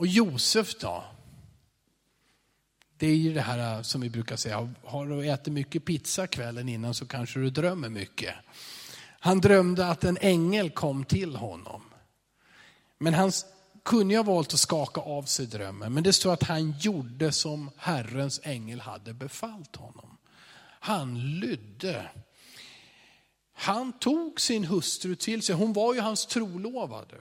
Och 0.00 0.06
Josef 0.06 0.74
då? 0.74 1.04
Det 2.96 3.06
är 3.06 3.14
ju 3.14 3.34
det 3.34 3.40
här 3.40 3.76
äh, 3.76 3.82
som 3.82 4.00
vi 4.00 4.10
brukar 4.10 4.36
säga, 4.36 4.74
har 4.84 5.06
du 5.06 5.30
ätit 5.30 5.52
mycket 5.52 5.84
pizza 5.84 6.26
kvällen 6.26 6.68
innan 6.68 6.94
så 6.94 7.06
kanske 7.06 7.40
du 7.40 7.50
drömmer 7.50 7.88
mycket. 7.88 8.34
Han 9.20 9.40
drömde 9.40 9.86
att 9.86 10.04
en 10.04 10.18
ängel 10.20 10.70
kom 10.70 11.04
till 11.04 11.36
honom. 11.36 11.82
Men 12.98 13.14
han 13.14 13.32
kunde 13.84 14.16
ha 14.16 14.22
valt 14.22 14.54
att 14.54 14.60
skaka 14.60 15.00
av 15.00 15.22
sig 15.22 15.46
drömmen, 15.46 15.94
men 15.94 16.02
det 16.02 16.12
står 16.12 16.32
att 16.32 16.42
han 16.42 16.74
gjorde 16.80 17.32
som 17.32 17.70
Herrens 17.76 18.40
ängel 18.44 18.80
hade 18.80 19.14
befallt 19.14 19.76
honom. 19.76 20.16
Han 20.80 21.38
lydde. 21.40 22.10
Han 23.52 23.92
tog 23.92 24.40
sin 24.40 24.64
hustru 24.64 25.16
till 25.16 25.42
sig, 25.42 25.54
hon 25.54 25.72
var 25.72 25.94
ju 25.94 26.00
hans 26.00 26.26
trolovade. 26.26 27.16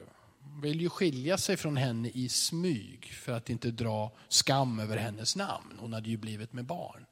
Han 0.59 0.63
ville 0.63 0.83
ju 0.83 0.89
skilja 0.89 1.37
sig 1.37 1.57
från 1.57 1.77
henne 1.77 2.09
i 2.13 2.29
smyg 2.29 3.13
för 3.13 3.31
att 3.31 3.49
inte 3.49 3.71
dra 3.71 4.11
skam 4.27 4.79
över 4.79 4.97
hennes 4.97 5.35
namn. 5.35 5.77
Hon 5.79 5.93
hade 5.93 6.09
ju 6.09 6.17
blivit 6.17 6.53
med 6.53 6.65
barn. 6.65 7.05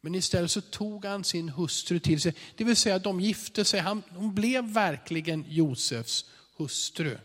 Men 0.00 0.14
istället 0.14 0.50
så 0.50 0.60
tog 0.60 1.04
han 1.04 1.24
sin 1.24 1.48
hustru 1.48 1.98
till 1.98 2.20
sig, 2.20 2.34
det 2.56 2.64
vill 2.64 2.76
säga 2.76 2.98
de 2.98 3.20
gifte 3.20 3.64
sig. 3.64 3.80
Han, 3.80 4.02
hon 4.08 4.34
blev 4.34 4.64
verkligen 4.64 5.44
Josefs 5.48 6.24
hustru. 6.56 7.18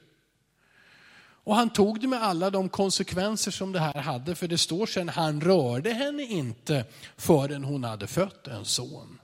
Och 1.17 1.55
han 1.55 1.69
tog 1.69 2.01
det 2.01 2.07
med 2.07 2.23
alla 2.23 2.49
de 2.49 2.69
konsekvenser 2.69 3.51
som 3.51 3.71
det 3.71 3.79
här 3.79 4.01
hade, 4.01 4.35
för 4.35 4.47
det 4.47 4.57
står 4.57 4.85
sen, 4.85 5.09
han 5.09 5.41
rörde 5.41 5.93
henne 5.93 6.23
inte 6.23 6.85
förrän 7.17 7.63
hon 7.63 7.83
hade 7.83 8.07
fött 8.07 8.47
en 8.47 8.65
son. 8.65 9.19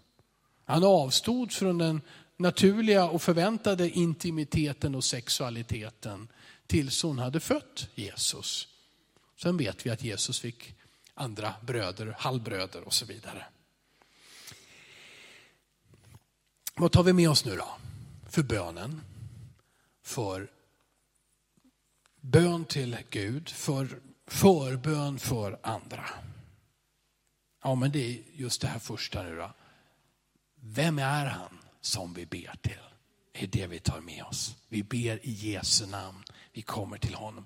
Han 0.66 0.84
avstod 0.84 1.52
från 1.52 1.78
den 1.78 2.02
naturliga 2.42 3.06
och 3.06 3.22
förväntade 3.22 3.90
intimiteten 3.90 4.96
och 4.96 5.04
sexualiteten 5.04 6.28
tills 6.68 7.04
hon 7.04 7.20
hade 7.20 7.40
fött 7.40 7.88
Jesus. 7.96 8.68
Sen 9.42 9.58
vet 9.58 9.86
vi 9.86 9.90
att 9.90 10.04
Jesus 10.04 10.40
fick 10.40 10.76
andra 11.14 11.54
bröder, 11.62 12.16
halvbröder 12.20 12.82
och 12.82 12.94
så 12.94 13.06
vidare. 13.06 13.46
Vad 16.76 16.92
tar 16.92 17.04
vi 17.04 17.14
med 17.14 17.30
oss 17.30 17.46
nu 17.46 17.56
då? 17.56 17.68
För 18.30 18.44
bönen, 18.44 19.02
för 20.04 20.52
bön 22.22 22.66
till 22.66 22.98
Gud, 23.10 23.50
för 23.50 24.00
förbön 24.28 25.20
för 25.20 25.60
andra. 25.64 26.06
Ja, 27.64 27.76
men 27.76 27.92
det 27.92 28.00
är 28.00 28.24
just 28.34 28.62
det 28.62 28.68
här 28.68 28.80
första 28.80 29.24
nu 29.24 29.36
då. 29.36 29.52
Vem 30.56 31.00
är 31.00 31.26
han 31.26 31.61
som 31.82 32.14
vi 32.14 32.26
ber 32.26 32.56
till? 32.62 32.78
Det 33.32 33.44
är 33.44 33.48
det 33.48 33.68
vi 33.68 33.80
tar 33.80 34.00
med 34.00 34.24
oss. 34.24 34.56
Vi 34.68 34.84
ber 34.84 35.26
i 35.26 35.32
Jesu 35.32 35.86
namn. 35.86 36.24
Vi 36.54 36.62
kommer 36.62 36.98
till 36.98 37.16
honom. 37.16 37.46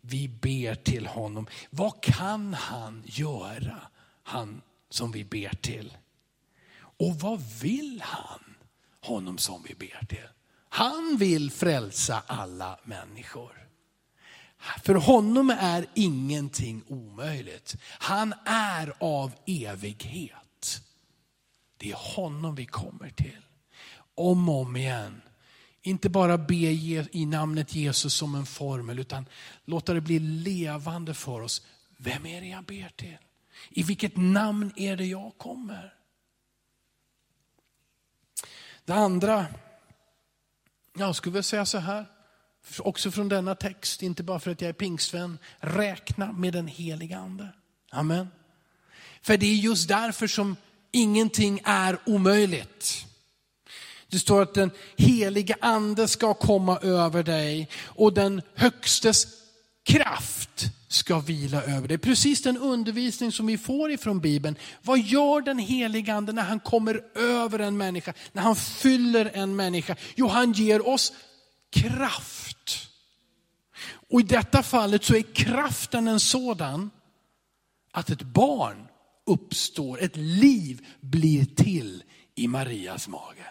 Vi 0.00 0.28
ber 0.28 0.74
till 0.74 1.06
honom. 1.06 1.46
Vad 1.70 2.02
kan 2.02 2.54
han 2.54 3.02
göra, 3.06 3.80
han 4.22 4.62
som 4.90 5.12
vi 5.12 5.24
ber 5.24 5.56
till? 5.60 5.96
Och 6.76 7.20
vad 7.20 7.40
vill 7.60 8.02
han, 8.04 8.54
honom 9.00 9.38
som 9.38 9.62
vi 9.62 9.74
ber 9.74 10.06
till? 10.06 10.28
Han 10.68 11.16
vill 11.16 11.50
frälsa 11.50 12.22
alla 12.26 12.80
människor. 12.84 13.68
För 14.82 14.94
honom 14.94 15.50
är 15.50 15.86
ingenting 15.94 16.82
omöjligt. 16.88 17.76
Han 17.82 18.34
är 18.44 18.92
av 18.98 19.32
evighet. 19.46 20.82
Det 21.76 21.90
är 21.90 22.14
honom 22.14 22.54
vi 22.54 22.66
kommer 22.66 23.10
till. 23.10 23.38
Om 24.14 24.48
och 24.48 24.60
om 24.60 24.76
igen. 24.76 25.22
Inte 25.82 26.08
bara 26.08 26.38
be 26.38 26.54
i 26.54 27.26
namnet 27.26 27.74
Jesus 27.74 28.14
som 28.14 28.34
en 28.34 28.46
formel, 28.46 28.98
utan 28.98 29.26
låta 29.64 29.94
det 29.94 30.00
bli 30.00 30.18
levande 30.18 31.14
för 31.14 31.40
oss. 31.40 31.66
Vem 31.96 32.26
är 32.26 32.40
det 32.40 32.46
jag 32.46 32.64
ber 32.64 32.92
till? 32.96 33.18
I 33.70 33.82
vilket 33.82 34.16
namn 34.16 34.72
är 34.76 34.96
det 34.96 35.06
jag 35.06 35.32
kommer? 35.38 35.94
Det 38.84 38.92
andra, 38.92 39.46
jag 40.96 41.16
skulle 41.16 41.32
vilja 41.32 41.42
säga 41.42 41.66
så 41.66 41.78
här 41.78 42.06
också 42.78 43.10
från 43.10 43.28
denna 43.28 43.54
text, 43.54 44.02
inte 44.02 44.22
bara 44.22 44.40
för 44.40 44.50
att 44.50 44.60
jag 44.60 44.68
är 44.68 44.72
pingstvän, 44.72 45.38
räkna 45.58 46.32
med 46.32 46.52
den 46.52 46.66
heliga 46.66 47.18
ande. 47.18 47.48
Amen. 47.90 48.28
För 49.22 49.36
det 49.36 49.46
är 49.46 49.54
just 49.54 49.88
därför 49.88 50.26
som 50.26 50.56
ingenting 50.90 51.60
är 51.64 51.98
omöjligt. 52.06 53.06
Det 54.10 54.18
står 54.18 54.42
att 54.42 54.54
den 54.54 54.70
heliga 54.96 55.56
ande 55.60 56.08
ska 56.08 56.34
komma 56.34 56.78
över 56.78 57.22
dig 57.22 57.68
och 57.84 58.12
den 58.12 58.42
högstes 58.54 59.26
kraft 59.84 60.64
ska 60.88 61.18
vila 61.18 61.62
över 61.62 61.88
dig. 61.88 61.98
Precis 61.98 62.42
den 62.42 62.58
undervisning 62.58 63.32
som 63.32 63.46
vi 63.46 63.58
får 63.58 63.90
ifrån 63.90 64.20
Bibeln. 64.20 64.56
Vad 64.82 64.98
gör 64.98 65.40
den 65.40 65.58
heliga 65.58 66.14
ande 66.14 66.32
när 66.32 66.42
han 66.42 66.60
kommer 66.60 67.00
över 67.14 67.58
en 67.58 67.76
människa, 67.76 68.12
när 68.32 68.42
han 68.42 68.56
fyller 68.56 69.30
en 69.34 69.56
människa? 69.56 69.96
Jo, 70.14 70.28
han 70.28 70.52
ger 70.52 70.88
oss 70.88 71.12
kraft. 71.72 72.88
Och 74.10 74.20
i 74.20 74.22
detta 74.22 74.62
fallet 74.62 75.04
så 75.04 75.14
är 75.14 75.22
kraften 75.22 76.08
en 76.08 76.20
sådan 76.20 76.90
att 77.92 78.10
ett 78.10 78.22
barn 78.22 78.86
uppstår, 79.26 80.02
ett 80.02 80.16
liv 80.16 80.86
blir 81.00 81.44
till 81.44 82.02
i 82.34 82.48
Marias 82.48 83.08
mage. 83.08 83.46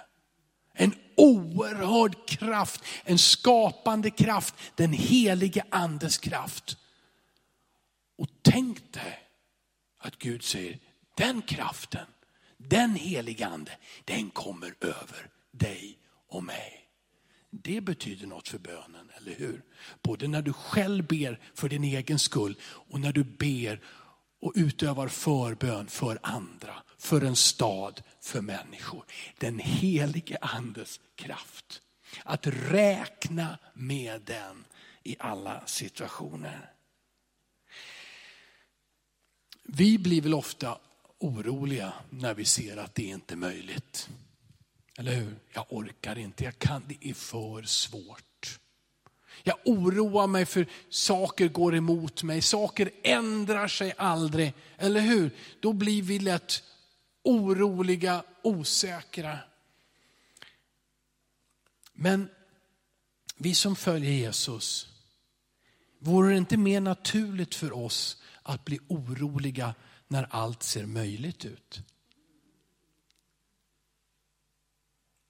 En 0.82 0.94
oerhörd 1.16 2.28
kraft, 2.28 2.84
en 3.04 3.18
skapande 3.18 4.10
kraft, 4.10 4.56
den 4.76 4.94
helige 4.94 5.64
andes 5.70 6.18
kraft. 6.18 6.78
Och 8.18 8.28
tänk 8.42 8.94
dig 8.94 9.20
att 9.98 10.18
Gud 10.18 10.44
säger, 10.44 10.80
den 11.18 11.42
kraften, 11.42 12.06
den 12.58 12.96
helige 12.96 13.48
ande, 13.48 13.72
den 14.06 14.30
kommer 14.30 14.76
över 14.82 15.30
dig 15.52 15.98
och 16.30 16.44
mig. 16.44 16.86
Det 17.52 17.82
betyder 17.82 18.28
något 18.28 18.48
för 18.48 18.60
bönen, 18.60 19.12
eller 19.18 19.36
hur? 19.36 19.64
Både 20.02 20.28
när 20.28 20.42
du 20.42 20.54
själv 20.54 21.08
ber 21.08 21.40
för 21.54 21.70
din 21.70 21.84
egen 21.84 22.20
skull 22.20 22.56
och 22.64 23.00
när 23.00 23.14
du 23.14 23.24
ber 23.24 23.82
och 24.40 24.54
utövar 24.56 25.08
förbön 25.08 25.88
för 25.88 26.20
andra, 26.24 26.84
för 26.98 27.22
en 27.22 27.36
stad, 27.36 28.02
för 28.22 28.42
människor. 28.42 29.04
Den 29.38 29.60
helige 29.60 30.38
andes 30.42 31.00
kraft. 31.16 31.82
Att 32.24 32.48
räkna 32.48 33.58
med 33.74 34.22
den 34.22 34.66
i 35.04 35.16
alla 35.20 35.66
situationer. 35.66 36.74
Vi 39.64 39.98
blir 39.98 40.22
väl 40.22 40.34
ofta 40.34 40.78
oroliga 41.20 41.94
när 42.10 42.34
vi 42.34 42.46
ser 42.46 42.78
att 42.78 42.96
det 42.96 43.04
inte 43.04 43.34
är 43.34 43.38
möjligt. 43.38 44.10
Eller 44.98 45.16
hur? 45.16 45.36
Jag 45.54 45.66
orkar 45.70 46.18
inte, 46.18 46.44
jag 46.44 46.60
kan, 46.60 46.84
det 46.88 47.10
är 47.10 47.14
för 47.14 47.64
svårt. 47.64 48.29
Jag 49.44 49.58
oroar 49.66 50.28
mig 50.28 50.46
för 50.46 50.68
saker 50.90 51.48
går 51.48 51.76
emot 51.76 52.24
mig, 52.24 52.42
saker 52.42 52.92
ändrar 53.04 53.68
sig 53.68 53.94
aldrig. 53.98 54.54
Eller 54.78 55.02
hur? 55.02 55.32
Då 55.60 55.74
blir 55.74 56.02
vi 56.02 56.20
lätt 56.20 56.64
oroliga, 57.24 58.24
osäkra. 58.42 59.40
Men 61.94 62.30
vi 63.38 63.56
som 63.56 63.76
följer 63.76 64.12
Jesus, 64.12 64.88
vore 66.00 66.32
det 66.32 66.38
inte 66.38 66.58
mer 66.58 66.82
naturligt 66.82 67.56
för 67.56 67.78
oss 67.78 68.22
att 68.44 68.66
bli 68.66 68.80
oroliga 68.88 69.76
när 70.08 70.28
allt 70.30 70.64
ser 70.64 70.86
möjligt 70.86 71.46
ut? 71.46 71.82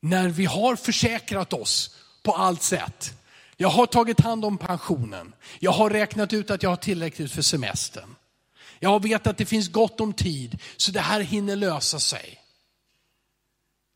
När 0.02 0.30
vi 0.30 0.46
har 0.46 0.76
försäkrat 0.76 1.54
oss 1.54 1.96
på 2.24 2.34
allt 2.34 2.64
sätt. 2.64 3.19
Jag 3.62 3.70
har 3.70 3.86
tagit 3.86 4.20
hand 4.20 4.46
om 4.46 4.58
pensionen. 4.58 5.36
Jag 5.60 5.72
har 5.72 5.90
räknat 5.90 6.34
ut 6.34 6.52
att 6.52 6.64
jag 6.64 6.70
har 6.70 6.78
tillräckligt 6.78 7.32
för 7.32 7.42
semestern. 7.42 8.16
Jag 8.80 9.04
vet 9.04 9.28
att 9.28 9.38
det 9.38 9.46
finns 9.46 9.72
gott 9.72 10.02
om 10.02 10.14
tid, 10.14 10.62
så 10.78 10.92
det 10.92 11.00
här 11.00 11.22
hinner 11.22 11.56
lösa 11.56 12.00
sig. 12.00 12.40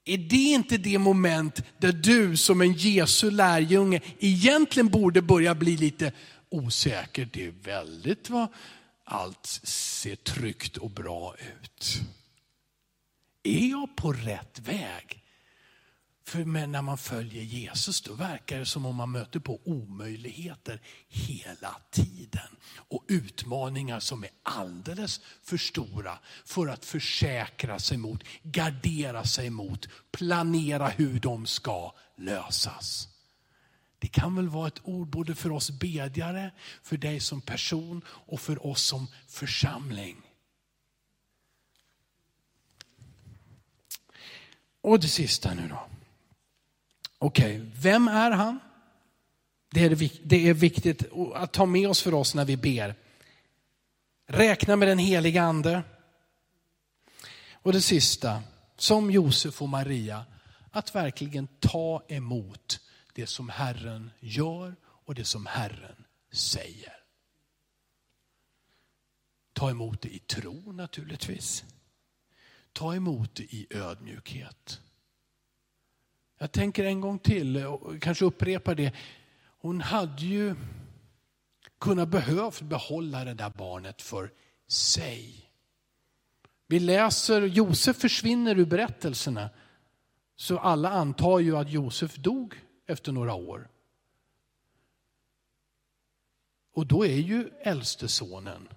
Är 0.05 0.17
det 0.17 0.36
inte 0.36 0.77
det 0.77 0.98
moment 0.98 1.63
där 1.77 1.91
du 1.91 2.38
som 2.38 2.62
en 2.62 2.74
Jesu 2.74 3.32
lärjunge 3.32 4.01
egentligen 4.20 4.89
borde 4.89 5.22
börja 5.22 5.55
bli 5.55 5.77
lite 5.77 6.12
osäker? 6.50 7.29
Det 7.34 7.46
är 7.46 7.53
väldigt 7.63 8.29
vad 8.29 8.48
allt 9.03 9.46
ser 9.63 10.15
tryggt 10.15 10.77
och 10.77 10.89
bra 10.89 11.36
ut. 11.62 12.01
Är 13.43 13.67
jag 13.67 13.96
på 13.96 14.13
rätt 14.13 14.60
väg? 14.60 15.23
För 16.25 16.46
när 16.46 16.82
man 16.82 16.98
följer 16.98 17.44
Jesus 17.44 18.01
då 18.01 18.13
verkar 18.13 18.60
det 18.60 18.65
som 18.65 18.86
om 18.86 18.96
man 18.96 19.12
möter 19.12 19.39
på 19.39 19.60
omöjligheter 19.63 20.82
hela 21.08 21.75
tiden. 21.92 22.48
Och 22.75 23.06
utmaningar 23.08 24.00
som 24.00 24.24
är 24.24 24.30
alldeles 24.44 25.22
för 25.44 25.58
stora 25.58 26.20
för 26.46 26.68
att 26.68 26.86
försäkra 26.86 27.80
sig 27.80 27.98
mot, 27.98 28.24
gardera 28.44 29.24
sig 29.24 29.50
mot, 29.50 29.88
planera 30.12 30.88
hur 30.88 31.20
de 31.20 31.46
ska 31.46 31.94
lösas. 32.18 33.08
Det 34.00 34.08
kan 34.08 34.36
väl 34.36 34.50
vara 34.50 34.68
ett 34.68 34.82
ord 34.84 35.10
både 35.10 35.36
för 35.36 35.51
oss 35.51 35.72
bedjare, 35.72 36.51
för 36.84 36.98
dig 36.98 37.20
som 37.20 37.42
person 37.42 38.01
och 38.08 38.39
för 38.39 38.65
oss 38.67 38.84
som 38.84 39.08
församling. 39.28 40.21
Och 44.82 45.00
det 45.00 45.08
sista 45.08 45.54
nu 45.54 45.67
då. 45.67 45.88
Okej, 47.23 47.62
okay, 47.62 47.71
vem 47.81 48.07
är 48.07 48.31
han? 48.31 48.59
Det 49.71 49.83
är, 49.83 50.09
det 50.23 50.49
är 50.49 50.53
viktigt 50.53 51.03
att 51.33 51.53
ta 51.53 51.65
med 51.65 51.89
oss 51.89 52.01
för 52.01 52.13
oss 52.13 52.36
när 52.36 52.45
vi 52.45 52.57
ber. 52.57 52.95
Räkna 54.27 54.75
med 54.75 54.88
den 54.88 54.97
heliga 54.97 55.43
ande. 55.43 55.83
Och 57.53 57.73
det 57.73 57.81
sista, 57.81 58.43
som 58.77 59.12
Josef 59.12 59.62
och 59.62 59.69
Maria, 59.69 60.25
att 60.71 60.95
verkligen 60.95 61.47
ta 61.47 62.03
emot 62.07 62.79
det 63.13 63.27
som 63.27 63.49
Herren 63.49 64.12
gör 64.19 64.75
och 64.83 65.15
det 65.15 65.25
som 65.25 65.45
Herren 65.45 66.05
säger. 66.31 66.93
Ta 69.53 69.69
emot 69.69 70.01
det 70.01 70.09
i 70.09 70.19
tro 70.19 70.71
naturligtvis. 70.71 71.63
Ta 72.73 72.95
emot 72.95 73.36
det 73.36 73.43
i 73.43 73.67
ödmjukhet. 73.69 74.79
Jag 76.43 76.51
tänker 76.51 76.84
en 76.84 77.01
gång 77.01 77.19
till, 77.19 77.58
och 77.65 78.01
kanske 78.01 78.25
upprepa 78.25 78.75
det. 78.75 78.93
Hon 79.45 79.82
hade 79.82 80.25
ju 80.25 80.56
kunnat 81.77 82.10
behövt 82.10 82.62
behålla 82.62 83.25
det 83.25 83.34
där 83.34 83.49
barnet 83.49 84.01
för 84.01 84.32
sig. 84.67 85.49
Vi 86.67 86.79
läser, 86.79 87.41
Josef 87.41 87.97
försvinner 87.97 88.60
ur 88.60 88.65
berättelserna. 88.65 89.49
Så 90.36 90.60
alla 90.60 90.89
antar 90.89 91.39
ju 91.39 91.58
att 91.58 91.71
Josef 91.71 92.15
dog 92.15 92.56
efter 92.88 93.12
några 93.12 93.34
år. 93.34 93.69
Och 96.73 96.88
då 96.88 97.06
är 97.06 97.17
ju 97.17 97.49
äldste 97.62 98.08
sonen 98.08 98.67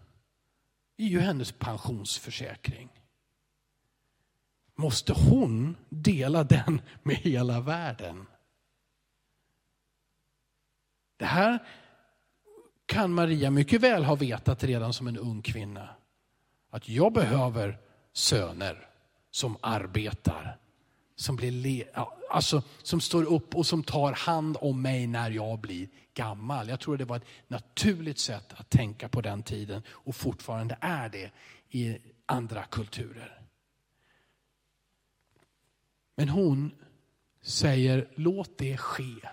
är 0.97 1.07
ju 1.07 1.21
hennes 1.21 1.53
pensionsförsäkring 1.53 2.96
måste 4.77 5.13
hon 5.13 5.77
dela 5.89 6.45
den 6.45 6.81
med 7.03 7.17
hela 7.17 7.61
världen. 7.61 8.27
Det 11.17 11.25
här 11.25 11.59
kan 12.87 13.13
Maria 13.13 13.51
mycket 13.51 13.81
väl 13.81 14.05
ha 14.05 14.15
vetat 14.15 14.65
redan 14.65 14.93
som 14.93 15.07
en 15.07 15.17
ung 15.17 15.43
kvinna. 15.43 15.89
Att 16.71 16.89
jag 16.89 17.13
behöver 17.13 17.79
söner 18.13 18.89
som 19.31 19.57
arbetar, 19.61 20.59
som, 21.17 21.37
blir 21.37 21.91
alltså, 22.31 22.63
som 22.83 23.01
står 23.01 23.25
upp 23.25 23.55
och 23.55 23.67
som 23.67 23.83
tar 23.83 24.13
hand 24.13 24.57
om 24.61 24.83
mig 24.83 25.07
när 25.07 25.31
jag 25.31 25.59
blir 25.59 25.89
gammal. 26.15 26.69
Jag 26.69 26.81
tror 26.81 26.97
det 26.97 27.05
var 27.05 27.17
ett 27.17 27.27
naturligt 27.49 28.19
sätt 28.19 28.53
att 28.57 28.71
tänka 28.71 29.09
på 29.09 29.21
den 29.21 29.43
tiden 29.43 29.83
och 29.91 30.17
fortfarande 30.17 30.79
är 30.81 31.09
det 31.09 31.31
i 31.71 31.99
andra 32.27 32.65
kulturer. 32.65 33.46
Men 36.17 36.29
hon 36.29 36.75
säger, 37.41 38.09
låt 38.15 38.59
det 38.59 38.77
ske 38.77 39.29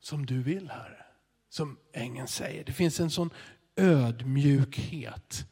som 0.00 0.26
du 0.26 0.42
vill, 0.42 0.70
Herre. 0.70 1.04
Som 1.48 1.78
ängeln 1.92 2.28
säger. 2.28 2.64
Det 2.64 2.72
finns 2.72 3.00
en 3.00 3.10
sån 3.10 3.30
ödmjukhet. 3.76 5.46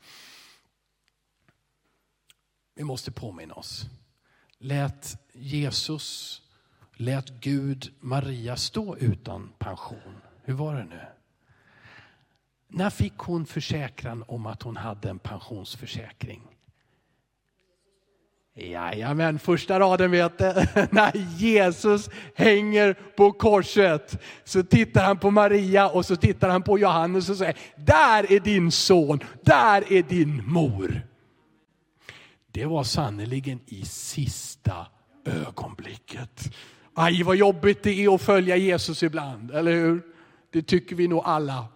Vi 2.74 2.84
måste 2.84 3.12
påminna 3.12 3.54
oss. 3.54 3.86
Lät 4.58 5.28
Jesus, 5.32 6.42
lät 6.94 7.30
Gud 7.30 7.94
Maria 8.00 8.56
stå 8.56 8.96
utan 8.96 9.52
pension? 9.58 10.16
Hur 10.42 10.54
var 10.54 10.74
det 10.76 10.84
nu? 10.84 11.06
När 12.68 12.90
fick 12.90 13.18
hon 13.18 13.46
försäkran 13.46 14.24
om 14.28 14.46
att 14.46 14.62
hon 14.62 14.76
hade 14.76 15.10
en 15.10 15.18
pensionsförsäkring? 15.18 16.51
Jajamän, 18.54 19.38
första 19.38 19.80
raden 19.80 20.10
vet 20.10 20.38
du. 20.38 20.44
När 20.90 21.12
Jesus 21.38 22.10
hänger 22.34 22.94
på 23.16 23.32
korset 23.32 24.22
så 24.44 24.62
tittar 24.62 25.04
han 25.04 25.18
på 25.18 25.30
Maria 25.30 25.88
och 25.88 26.06
så 26.06 26.16
tittar 26.16 26.48
han 26.48 26.62
på 26.62 26.78
Johannes 26.78 27.30
och 27.30 27.36
säger, 27.36 27.56
där 27.76 28.32
är 28.32 28.40
din 28.40 28.72
son, 28.72 29.20
där 29.42 29.92
är 29.92 30.02
din 30.02 30.42
mor. 30.46 31.02
Det 32.50 32.64
var 32.64 32.84
sannerligen 32.84 33.60
i 33.66 33.84
sista 33.84 34.86
ögonblicket. 35.24 36.54
Aj 36.94 37.22
vad 37.22 37.36
jobbigt 37.36 37.82
det 37.82 38.04
är 38.04 38.14
att 38.14 38.22
följa 38.22 38.56
Jesus 38.56 39.02
ibland, 39.02 39.50
eller 39.50 39.72
hur? 39.72 40.02
Det 40.52 40.62
tycker 40.62 40.96
vi 40.96 41.08
nog 41.08 41.22
alla. 41.24 41.66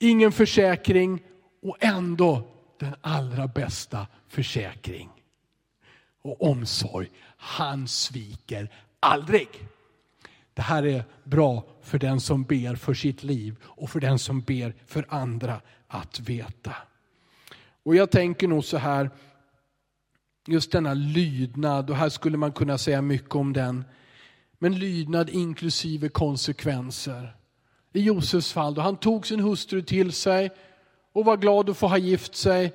Ingen 0.00 0.32
försäkring 0.32 1.22
och 1.62 1.76
ändå 1.80 2.48
den 2.80 2.94
allra 3.00 3.46
bästa 3.46 4.06
försäkring 4.28 5.15
och 6.28 6.42
omsorg. 6.42 7.10
Han 7.36 7.88
sviker 7.88 8.70
aldrig. 9.00 9.48
Det 10.54 10.62
här 10.62 10.86
är 10.86 11.04
bra 11.24 11.64
för 11.82 11.98
den 11.98 12.20
som 12.20 12.44
ber 12.44 12.74
för 12.74 12.94
sitt 12.94 13.22
liv 13.22 13.56
och 13.62 13.90
för 13.90 14.00
den 14.00 14.18
som 14.18 14.40
ber 14.40 14.74
för 14.86 15.06
andra 15.08 15.60
att 15.88 16.20
veta. 16.20 16.74
Och 17.82 17.96
jag 17.96 18.10
tänker 18.10 18.48
nog 18.48 18.64
så 18.64 18.76
här, 18.76 19.10
just 20.46 20.72
denna 20.72 20.94
lydnad, 20.94 21.90
och 21.90 21.96
här 21.96 22.08
skulle 22.08 22.36
man 22.36 22.52
kunna 22.52 22.78
säga 22.78 23.02
mycket 23.02 23.34
om 23.34 23.52
den. 23.52 23.84
Men 24.58 24.78
lydnad 24.78 25.30
inklusive 25.30 26.08
konsekvenser. 26.08 27.36
I 27.92 28.00
Josefs 28.00 28.52
fall, 28.52 28.74
då 28.74 28.80
han 28.80 28.96
tog 28.96 29.26
sin 29.26 29.40
hustru 29.40 29.82
till 29.82 30.12
sig 30.12 30.50
och 31.12 31.24
var 31.24 31.36
glad 31.36 31.70
att 31.70 31.76
få 31.76 31.86
ha 31.88 31.98
gift 31.98 32.36
sig. 32.36 32.72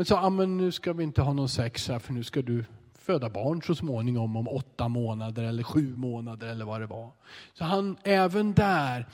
Men 0.00 0.04
sa, 0.04 0.20
ah, 0.20 0.30
men 0.30 0.56
nu 0.56 0.72
ska 0.72 0.92
vi 0.92 1.04
inte 1.04 1.22
ha 1.22 1.32
någon 1.32 1.48
sex 1.48 1.88
här 1.88 1.98
för 1.98 2.12
nu 2.12 2.24
ska 2.24 2.42
du 2.42 2.64
föda 2.94 3.30
barn 3.30 3.62
så 3.62 3.74
småningom 3.74 4.36
om 4.36 4.48
åtta 4.48 4.88
månader 4.88 5.42
eller 5.42 5.62
sju 5.62 5.96
månader 5.96 6.48
eller 6.48 6.64
vad 6.64 6.80
det 6.80 6.86
var. 6.86 7.12
Så 7.54 7.64
han 7.64 7.96
även 8.02 8.54
där, 8.54 9.08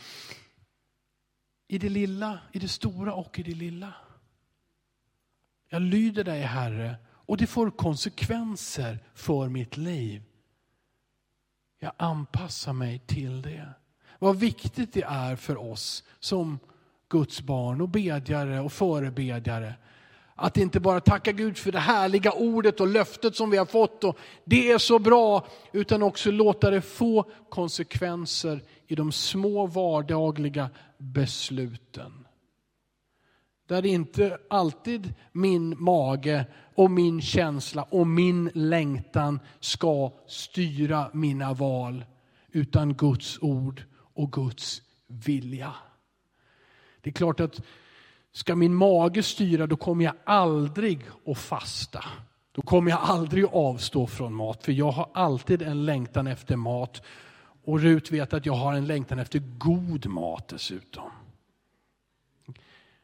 i 1.69 1.79
det 1.79 1.89
lilla, 1.89 2.39
i 2.53 2.59
det 2.59 2.69
stora 2.69 3.15
och 3.15 3.39
i 3.39 3.43
det 3.43 3.55
lilla. 3.55 3.95
Jag 5.69 5.83
lyder 5.83 6.25
dig 6.25 6.41
Herre 6.41 6.97
och 7.07 7.37
det 7.37 7.47
får 7.47 7.71
konsekvenser 7.71 8.99
för 9.15 9.49
mitt 9.49 9.77
liv. 9.77 10.23
Jag 11.79 11.93
anpassar 11.97 12.73
mig 12.73 12.99
till 12.99 13.43
det. 13.43 13.69
Vad 14.19 14.37
viktigt 14.37 14.93
det 14.93 15.03
är 15.03 15.37
för 15.37 15.57
oss 15.57 16.05
som 16.21 16.59
Guds 17.09 17.41
barn 17.41 17.81
och 17.81 17.89
bedjare 17.89 18.61
och 18.61 18.73
förebedjare. 18.73 19.75
Att 20.39 20.57
inte 20.57 20.81
bara 20.81 21.01
tacka 21.01 21.33
Gud 21.33 21.59
för 21.59 21.73
det 21.73 21.79
härliga 21.79 22.33
ordet 22.33 22.81
och 22.81 22.87
löftet 22.87 23.37
som 23.37 23.51
vi 23.51 23.57
har 23.57 23.67
fått 23.67 24.05
och 24.05 24.19
det 24.45 24.71
är 24.71 24.79
så 24.79 24.99
bra, 24.99 25.47
utan 25.73 26.03
också 26.03 26.31
låta 26.31 26.71
det 26.71 26.81
få 26.81 27.31
konsekvenser 27.49 28.63
i 28.87 28.95
de 28.95 29.13
små 29.13 29.67
vardagliga 29.67 30.71
besluten. 30.99 32.27
Där 33.67 33.87
inte 33.87 34.39
alltid 34.51 35.15
min 35.33 35.83
mage 35.83 36.47
och 36.75 36.91
min 36.91 37.21
känsla 37.21 37.83
och 37.83 38.07
min 38.07 38.51
längtan 38.55 39.41
ska 39.61 40.13
styra 40.27 41.11
mina 41.13 41.55
val, 41.55 42.05
utan 42.53 42.95
Guds 42.95 43.39
ord 43.41 43.83
och 44.15 44.33
Guds 44.33 44.83
vilja. 45.07 45.75
Det 47.01 47.11
är 47.11 47.15
klart 47.15 47.41
att 47.41 47.61
ska 48.37 48.57
min 48.57 48.75
mage 48.75 49.23
styra 49.23 49.67
då 49.67 49.77
kommer 49.77 50.05
jag 50.05 50.15
aldrig 50.25 51.01
att 51.27 51.39
fasta. 51.39 52.05
Då 52.53 52.63
kommer 52.63 52.91
jag 52.91 53.01
aldrig 53.03 53.45
att 53.45 53.55
avstå 53.55 54.07
från 54.07 54.35
mat, 54.35 54.65
för 54.65 54.73
jag 54.73 54.91
har 54.91 55.11
alltid 55.15 55.63
en 55.63 55.85
längtan 55.85 56.27
efter 56.27 56.57
mat. 56.57 57.03
Och 57.65 57.81
Rut 57.81 58.13
vet 58.13 58.33
att 58.33 58.47
jag 58.47 58.55
har 58.55 58.73
en 58.73 58.87
längtan 58.87 59.19
efter 59.19 59.39
god 59.39 60.07
mat 60.07 60.49
dessutom. 60.49 61.11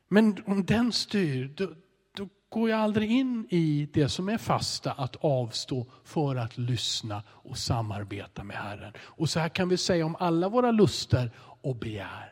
Men 0.09 0.43
om 0.47 0.65
den 0.65 0.93
styr, 0.93 1.55
då, 1.57 1.69
då 2.17 2.29
går 2.49 2.71
jag 2.71 2.81
aldrig 2.81 3.11
in 3.11 3.47
i 3.51 3.89
det 3.93 4.09
som 4.09 4.29
är 4.29 4.39
fasta, 4.39 4.93
att 4.93 5.17
avstå 5.17 5.87
för 6.05 6.37
att 6.37 6.59
lyssna 6.59 7.23
och 7.29 7.59
samarbeta 7.59 8.45
med 8.45 8.57
Herren. 8.57 8.93
Och 8.99 9.31
så 9.31 9.41
här 9.41 9.49
kan 9.49 9.69
vi 9.69 9.77
säga 9.77 10.07
om 10.07 10.17
alla 10.19 10.49
våra 10.49 10.71
luster 10.71 11.31
och 11.39 11.77
begär. 11.77 12.32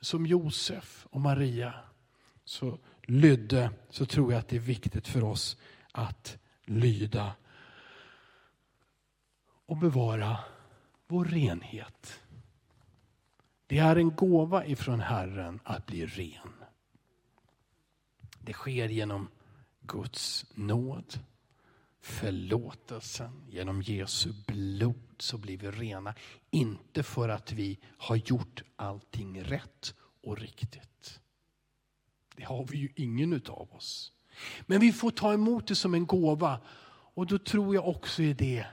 Som 0.00 0.26
Josef 0.26 1.06
och 1.10 1.20
Maria 1.20 1.74
så 2.44 2.78
lydde, 3.02 3.70
så 3.90 4.06
tror 4.06 4.32
jag 4.32 4.40
att 4.40 4.48
det 4.48 4.56
är 4.56 4.60
viktigt 4.60 5.08
för 5.08 5.24
oss 5.24 5.56
att 5.92 6.38
lyda 6.64 7.32
och 9.66 9.76
bevara 9.76 10.38
vår 11.06 11.24
renhet. 11.24 12.20
Det 13.66 13.78
är 13.78 13.96
en 13.96 14.16
gåva 14.16 14.66
ifrån 14.66 15.00
Herren 15.00 15.60
att 15.64 15.86
bli 15.86 16.06
ren. 16.06 16.52
Det 18.40 18.52
sker 18.52 18.88
genom 18.88 19.28
Guds 19.80 20.46
nåd, 20.54 21.18
förlåtelsen, 22.08 23.30
genom 23.48 23.82
Jesu 23.82 24.32
blod 24.46 25.14
så 25.18 25.38
blir 25.38 25.58
vi 25.58 25.70
rena. 25.70 26.14
Inte 26.50 27.02
för 27.02 27.28
att 27.28 27.52
vi 27.52 27.78
har 27.98 28.16
gjort 28.16 28.62
allting 28.76 29.42
rätt 29.42 29.94
och 30.22 30.38
riktigt. 30.38 31.20
Det 32.36 32.44
har 32.44 32.64
vi 32.64 32.78
ju 32.78 32.88
ingen 32.96 33.32
utav 33.32 33.68
oss. 33.72 34.12
Men 34.66 34.80
vi 34.80 34.92
får 34.92 35.10
ta 35.10 35.32
emot 35.32 35.66
det 35.66 35.74
som 35.74 35.94
en 35.94 36.06
gåva. 36.06 36.60
Och 37.14 37.26
då 37.26 37.38
tror 37.38 37.74
jag 37.74 37.88
också 37.88 38.22
i 38.22 38.32
det 38.32 38.66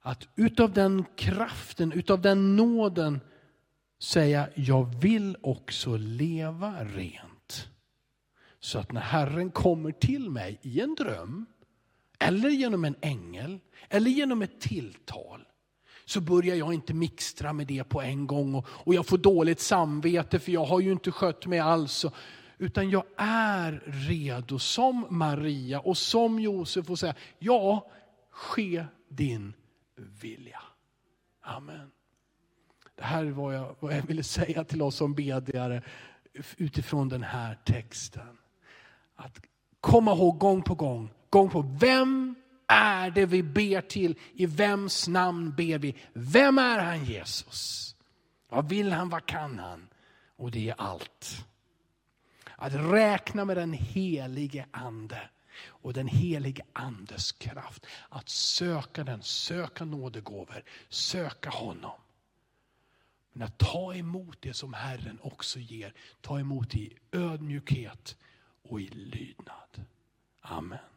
att 0.00 0.28
utav 0.36 0.72
den 0.72 1.04
kraften, 1.16 1.92
utav 1.92 2.20
den 2.20 2.56
nåden 2.56 3.20
säga, 3.98 4.48
jag 4.54 4.84
vill 5.00 5.36
också 5.40 5.96
leva 5.96 6.84
rent. 6.84 7.68
Så 8.60 8.78
att 8.78 8.92
när 8.92 9.00
Herren 9.00 9.50
kommer 9.50 9.92
till 9.92 10.30
mig 10.30 10.58
i 10.62 10.80
en 10.80 10.94
dröm, 10.94 11.46
eller 12.18 12.50
genom 12.50 12.84
en 12.84 12.96
ängel, 13.00 13.60
eller 13.88 14.10
genom 14.10 14.42
ett 14.42 14.60
tilltal, 14.60 15.44
så 16.04 16.20
börjar 16.20 16.56
jag 16.56 16.74
inte 16.74 16.94
mixtra 16.94 17.52
med 17.52 17.66
det 17.66 17.84
på 17.84 18.02
en 18.02 18.26
gång 18.26 18.54
och, 18.54 18.66
och 18.68 18.94
jag 18.94 19.06
får 19.06 19.18
dåligt 19.18 19.60
samvete 19.60 20.38
för 20.38 20.52
jag 20.52 20.64
har 20.64 20.80
ju 20.80 20.92
inte 20.92 21.10
skött 21.10 21.46
mig 21.46 21.58
alls. 21.58 22.06
Utan 22.58 22.90
jag 22.90 23.04
är 23.16 23.82
redo 24.08 24.58
som 24.58 25.06
Maria 25.10 25.80
och 25.80 25.98
som 25.98 26.40
Josef 26.40 26.90
och 26.90 26.98
säga, 26.98 27.14
ja, 27.38 27.90
ske 28.30 28.84
din 29.08 29.52
vilja. 29.96 30.62
Amen. 31.42 31.90
Det 32.94 33.04
här 33.04 33.24
var 33.24 33.52
jag, 33.52 33.76
vad 33.80 33.96
jag 33.96 34.02
ville 34.02 34.22
säga 34.22 34.64
till 34.64 34.82
oss 34.82 34.96
som 34.96 35.14
bedjare 35.14 35.82
utifrån 36.56 37.08
den 37.08 37.22
här 37.22 37.58
texten. 37.64 38.38
Att 39.16 39.40
komma 39.80 40.12
ihåg 40.12 40.38
gång 40.38 40.62
på 40.62 40.74
gång, 40.74 41.10
gång 41.34 41.50
på 41.50 41.62
vem 41.80 42.34
är 42.66 43.10
det 43.10 43.26
vi 43.26 43.42
ber 43.42 43.80
till? 43.80 44.18
I 44.34 44.46
vems 44.46 45.08
namn 45.08 45.54
ber 45.56 45.78
vi? 45.78 45.96
Vem 46.12 46.58
är 46.58 46.78
han 46.78 47.04
Jesus? 47.04 47.94
Vad 48.48 48.68
vill 48.68 48.92
han? 48.92 49.08
Vad 49.08 49.26
kan 49.26 49.58
han? 49.58 49.88
Och 50.36 50.50
det 50.50 50.68
är 50.68 50.74
allt. 50.78 51.46
Att 52.56 52.74
räkna 52.74 53.44
med 53.44 53.56
den 53.56 53.72
helige 53.72 54.66
ande 54.70 55.30
och 55.66 55.92
den 55.92 56.06
helige 56.06 56.62
andes 56.72 57.32
kraft. 57.32 57.86
Att 58.08 58.28
söka 58.28 59.04
den, 59.04 59.22
söka 59.22 59.84
nådegåvor, 59.84 60.62
söka 60.88 61.50
honom. 61.50 62.00
Men 63.32 63.42
att 63.42 63.58
ta 63.58 63.94
emot 63.94 64.36
det 64.40 64.54
som 64.54 64.74
Herren 64.74 65.18
också 65.22 65.58
ger, 65.58 65.94
ta 66.20 66.40
emot 66.40 66.70
det 66.70 66.78
i 66.78 66.96
ödmjukhet 67.12 68.16
och 68.62 68.80
i 68.80 68.86
lydnad. 68.86 69.84
Amen. 70.40 70.78
Amen. 70.78 70.93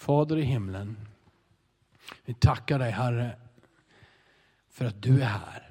Fader 0.00 0.36
i 0.36 0.42
himlen, 0.42 0.96
vi 2.24 2.34
tackar 2.34 2.78
dig 2.78 2.90
Herre 2.90 3.36
för 4.70 4.84
att 4.84 5.02
du 5.02 5.22
är 5.22 5.26
här. 5.26 5.70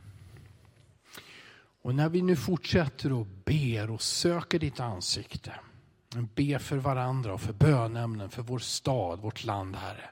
Och 1.81 1.95
när 1.95 2.09
vi 2.09 2.21
nu 2.21 2.35
fortsätter 2.35 3.13
och 3.13 3.27
ber 3.45 3.91
och 3.91 4.01
söker 4.01 4.59
ditt 4.59 4.79
ansikte, 4.79 5.53
ber 6.35 6.57
för 6.57 6.77
varandra 6.77 7.33
och 7.33 7.41
för 7.41 7.53
bönämnen, 7.53 8.29
för 8.29 8.41
vår 8.41 8.59
stad, 8.59 9.19
vårt 9.19 9.43
land 9.43 9.75
Herre, 9.75 10.09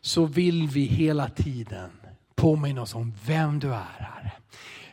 så 0.00 0.24
vill 0.24 0.68
vi 0.68 0.84
hela 0.84 1.28
tiden 1.28 1.90
påminna 2.34 2.82
oss 2.82 2.94
om 2.94 3.14
vem 3.26 3.58
du 3.58 3.68
är, 3.68 3.98
Herre. 3.98 4.32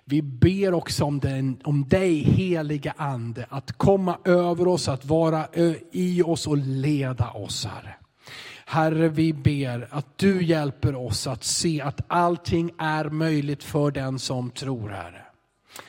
Vi 0.03 0.21
ber 0.21 0.73
också 0.73 1.05
om, 1.05 1.19
den, 1.19 1.61
om 1.63 1.87
dig, 1.87 2.19
heliga 2.19 2.93
Ande, 2.97 3.45
att 3.49 3.71
komma 3.71 4.17
över 4.25 4.67
oss, 4.67 4.87
att 4.87 5.05
vara 5.05 5.47
i 5.91 6.21
oss 6.23 6.47
och 6.47 6.57
leda 6.57 7.31
oss, 7.31 7.65
Herre. 7.65 7.95
Herre, 8.71 9.09
vi 9.09 9.33
ber 9.33 9.87
att 9.91 10.17
du 10.17 10.43
hjälper 10.43 10.95
oss 10.95 11.27
att 11.27 11.43
se 11.43 11.81
att 11.81 12.01
allting 12.07 12.71
är 12.77 13.09
möjligt 13.09 13.63
för 13.63 13.91
den 13.91 14.19
som 14.19 14.51
tror, 14.51 14.89
Herre. 14.89 15.21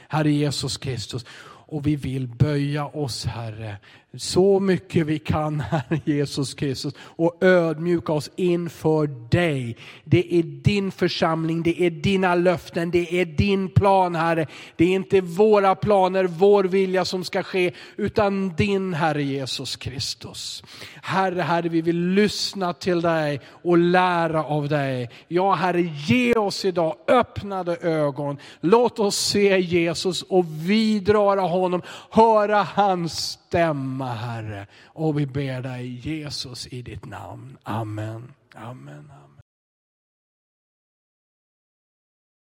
Herre 0.09 0.31
Jesus 0.31 0.77
Kristus, 0.77 1.25
och 1.43 1.87
vi 1.87 1.97
vill 1.97 2.29
böja 2.29 2.87
oss, 2.87 3.25
Herre, 3.25 3.77
så 4.17 4.61
mycket 4.61 5.07
vi 5.07 5.19
kan, 5.19 5.61
Herre 5.71 6.01
Jesus 6.05 6.55
Kristus, 6.55 6.95
och 6.99 7.45
ödmjuka 7.45 8.13
oss 8.13 8.31
inför 8.37 9.07
dig. 9.31 9.77
Det 10.05 10.35
är 10.35 10.43
din 10.43 10.93
församling, 10.93 11.63
det 11.63 11.83
är 11.83 11.91
dina 11.91 12.35
löften, 12.35 12.91
det 12.91 13.21
är 13.21 13.25
din 13.25 13.69
plan, 13.69 14.15
Herre. 14.15 14.47
Det 14.77 14.85
är 14.85 14.89
inte 14.89 15.21
våra 15.21 15.75
planer, 15.75 16.25
vår 16.25 16.65
vilja 16.65 17.05
som 17.05 17.25
ska 17.25 17.43
ske, 17.43 17.73
utan 17.97 18.55
din, 18.57 18.95
Herre 18.95 19.23
Jesus 19.23 19.77
Kristus. 19.77 20.63
Herre, 21.03 21.43
Herre, 21.43 21.69
vi 21.69 21.81
vill 21.81 22.09
lyssna 22.09 22.73
till 22.73 23.01
dig 23.01 23.41
och 23.63 23.79
lära 23.79 24.45
av 24.45 24.69
dig. 24.69 25.11
Ja, 25.29 25.55
Herre, 25.55 25.81
ge 26.07 26.35
oss 26.35 26.65
idag 26.65 26.97
öppnade 27.09 27.77
ögon. 27.77 28.39
Låt 28.61 28.99
oss 28.99 29.17
se 29.17 29.59
Jesus 29.59 30.23
och 30.23 30.45
vidröra 30.49 31.41
honom, 31.41 31.83
höra 32.11 32.63
hans 32.63 33.40
stämma 33.51 34.15
Herre. 34.15 34.67
Och 34.87 35.19
vi 35.19 35.27
ber 35.27 35.63
dig 35.63 35.87
Jesus 35.87 36.67
i 36.67 36.83
ditt 36.83 37.07
namn. 37.07 37.59
Amen. 37.63 38.33
Amen. 38.55 39.20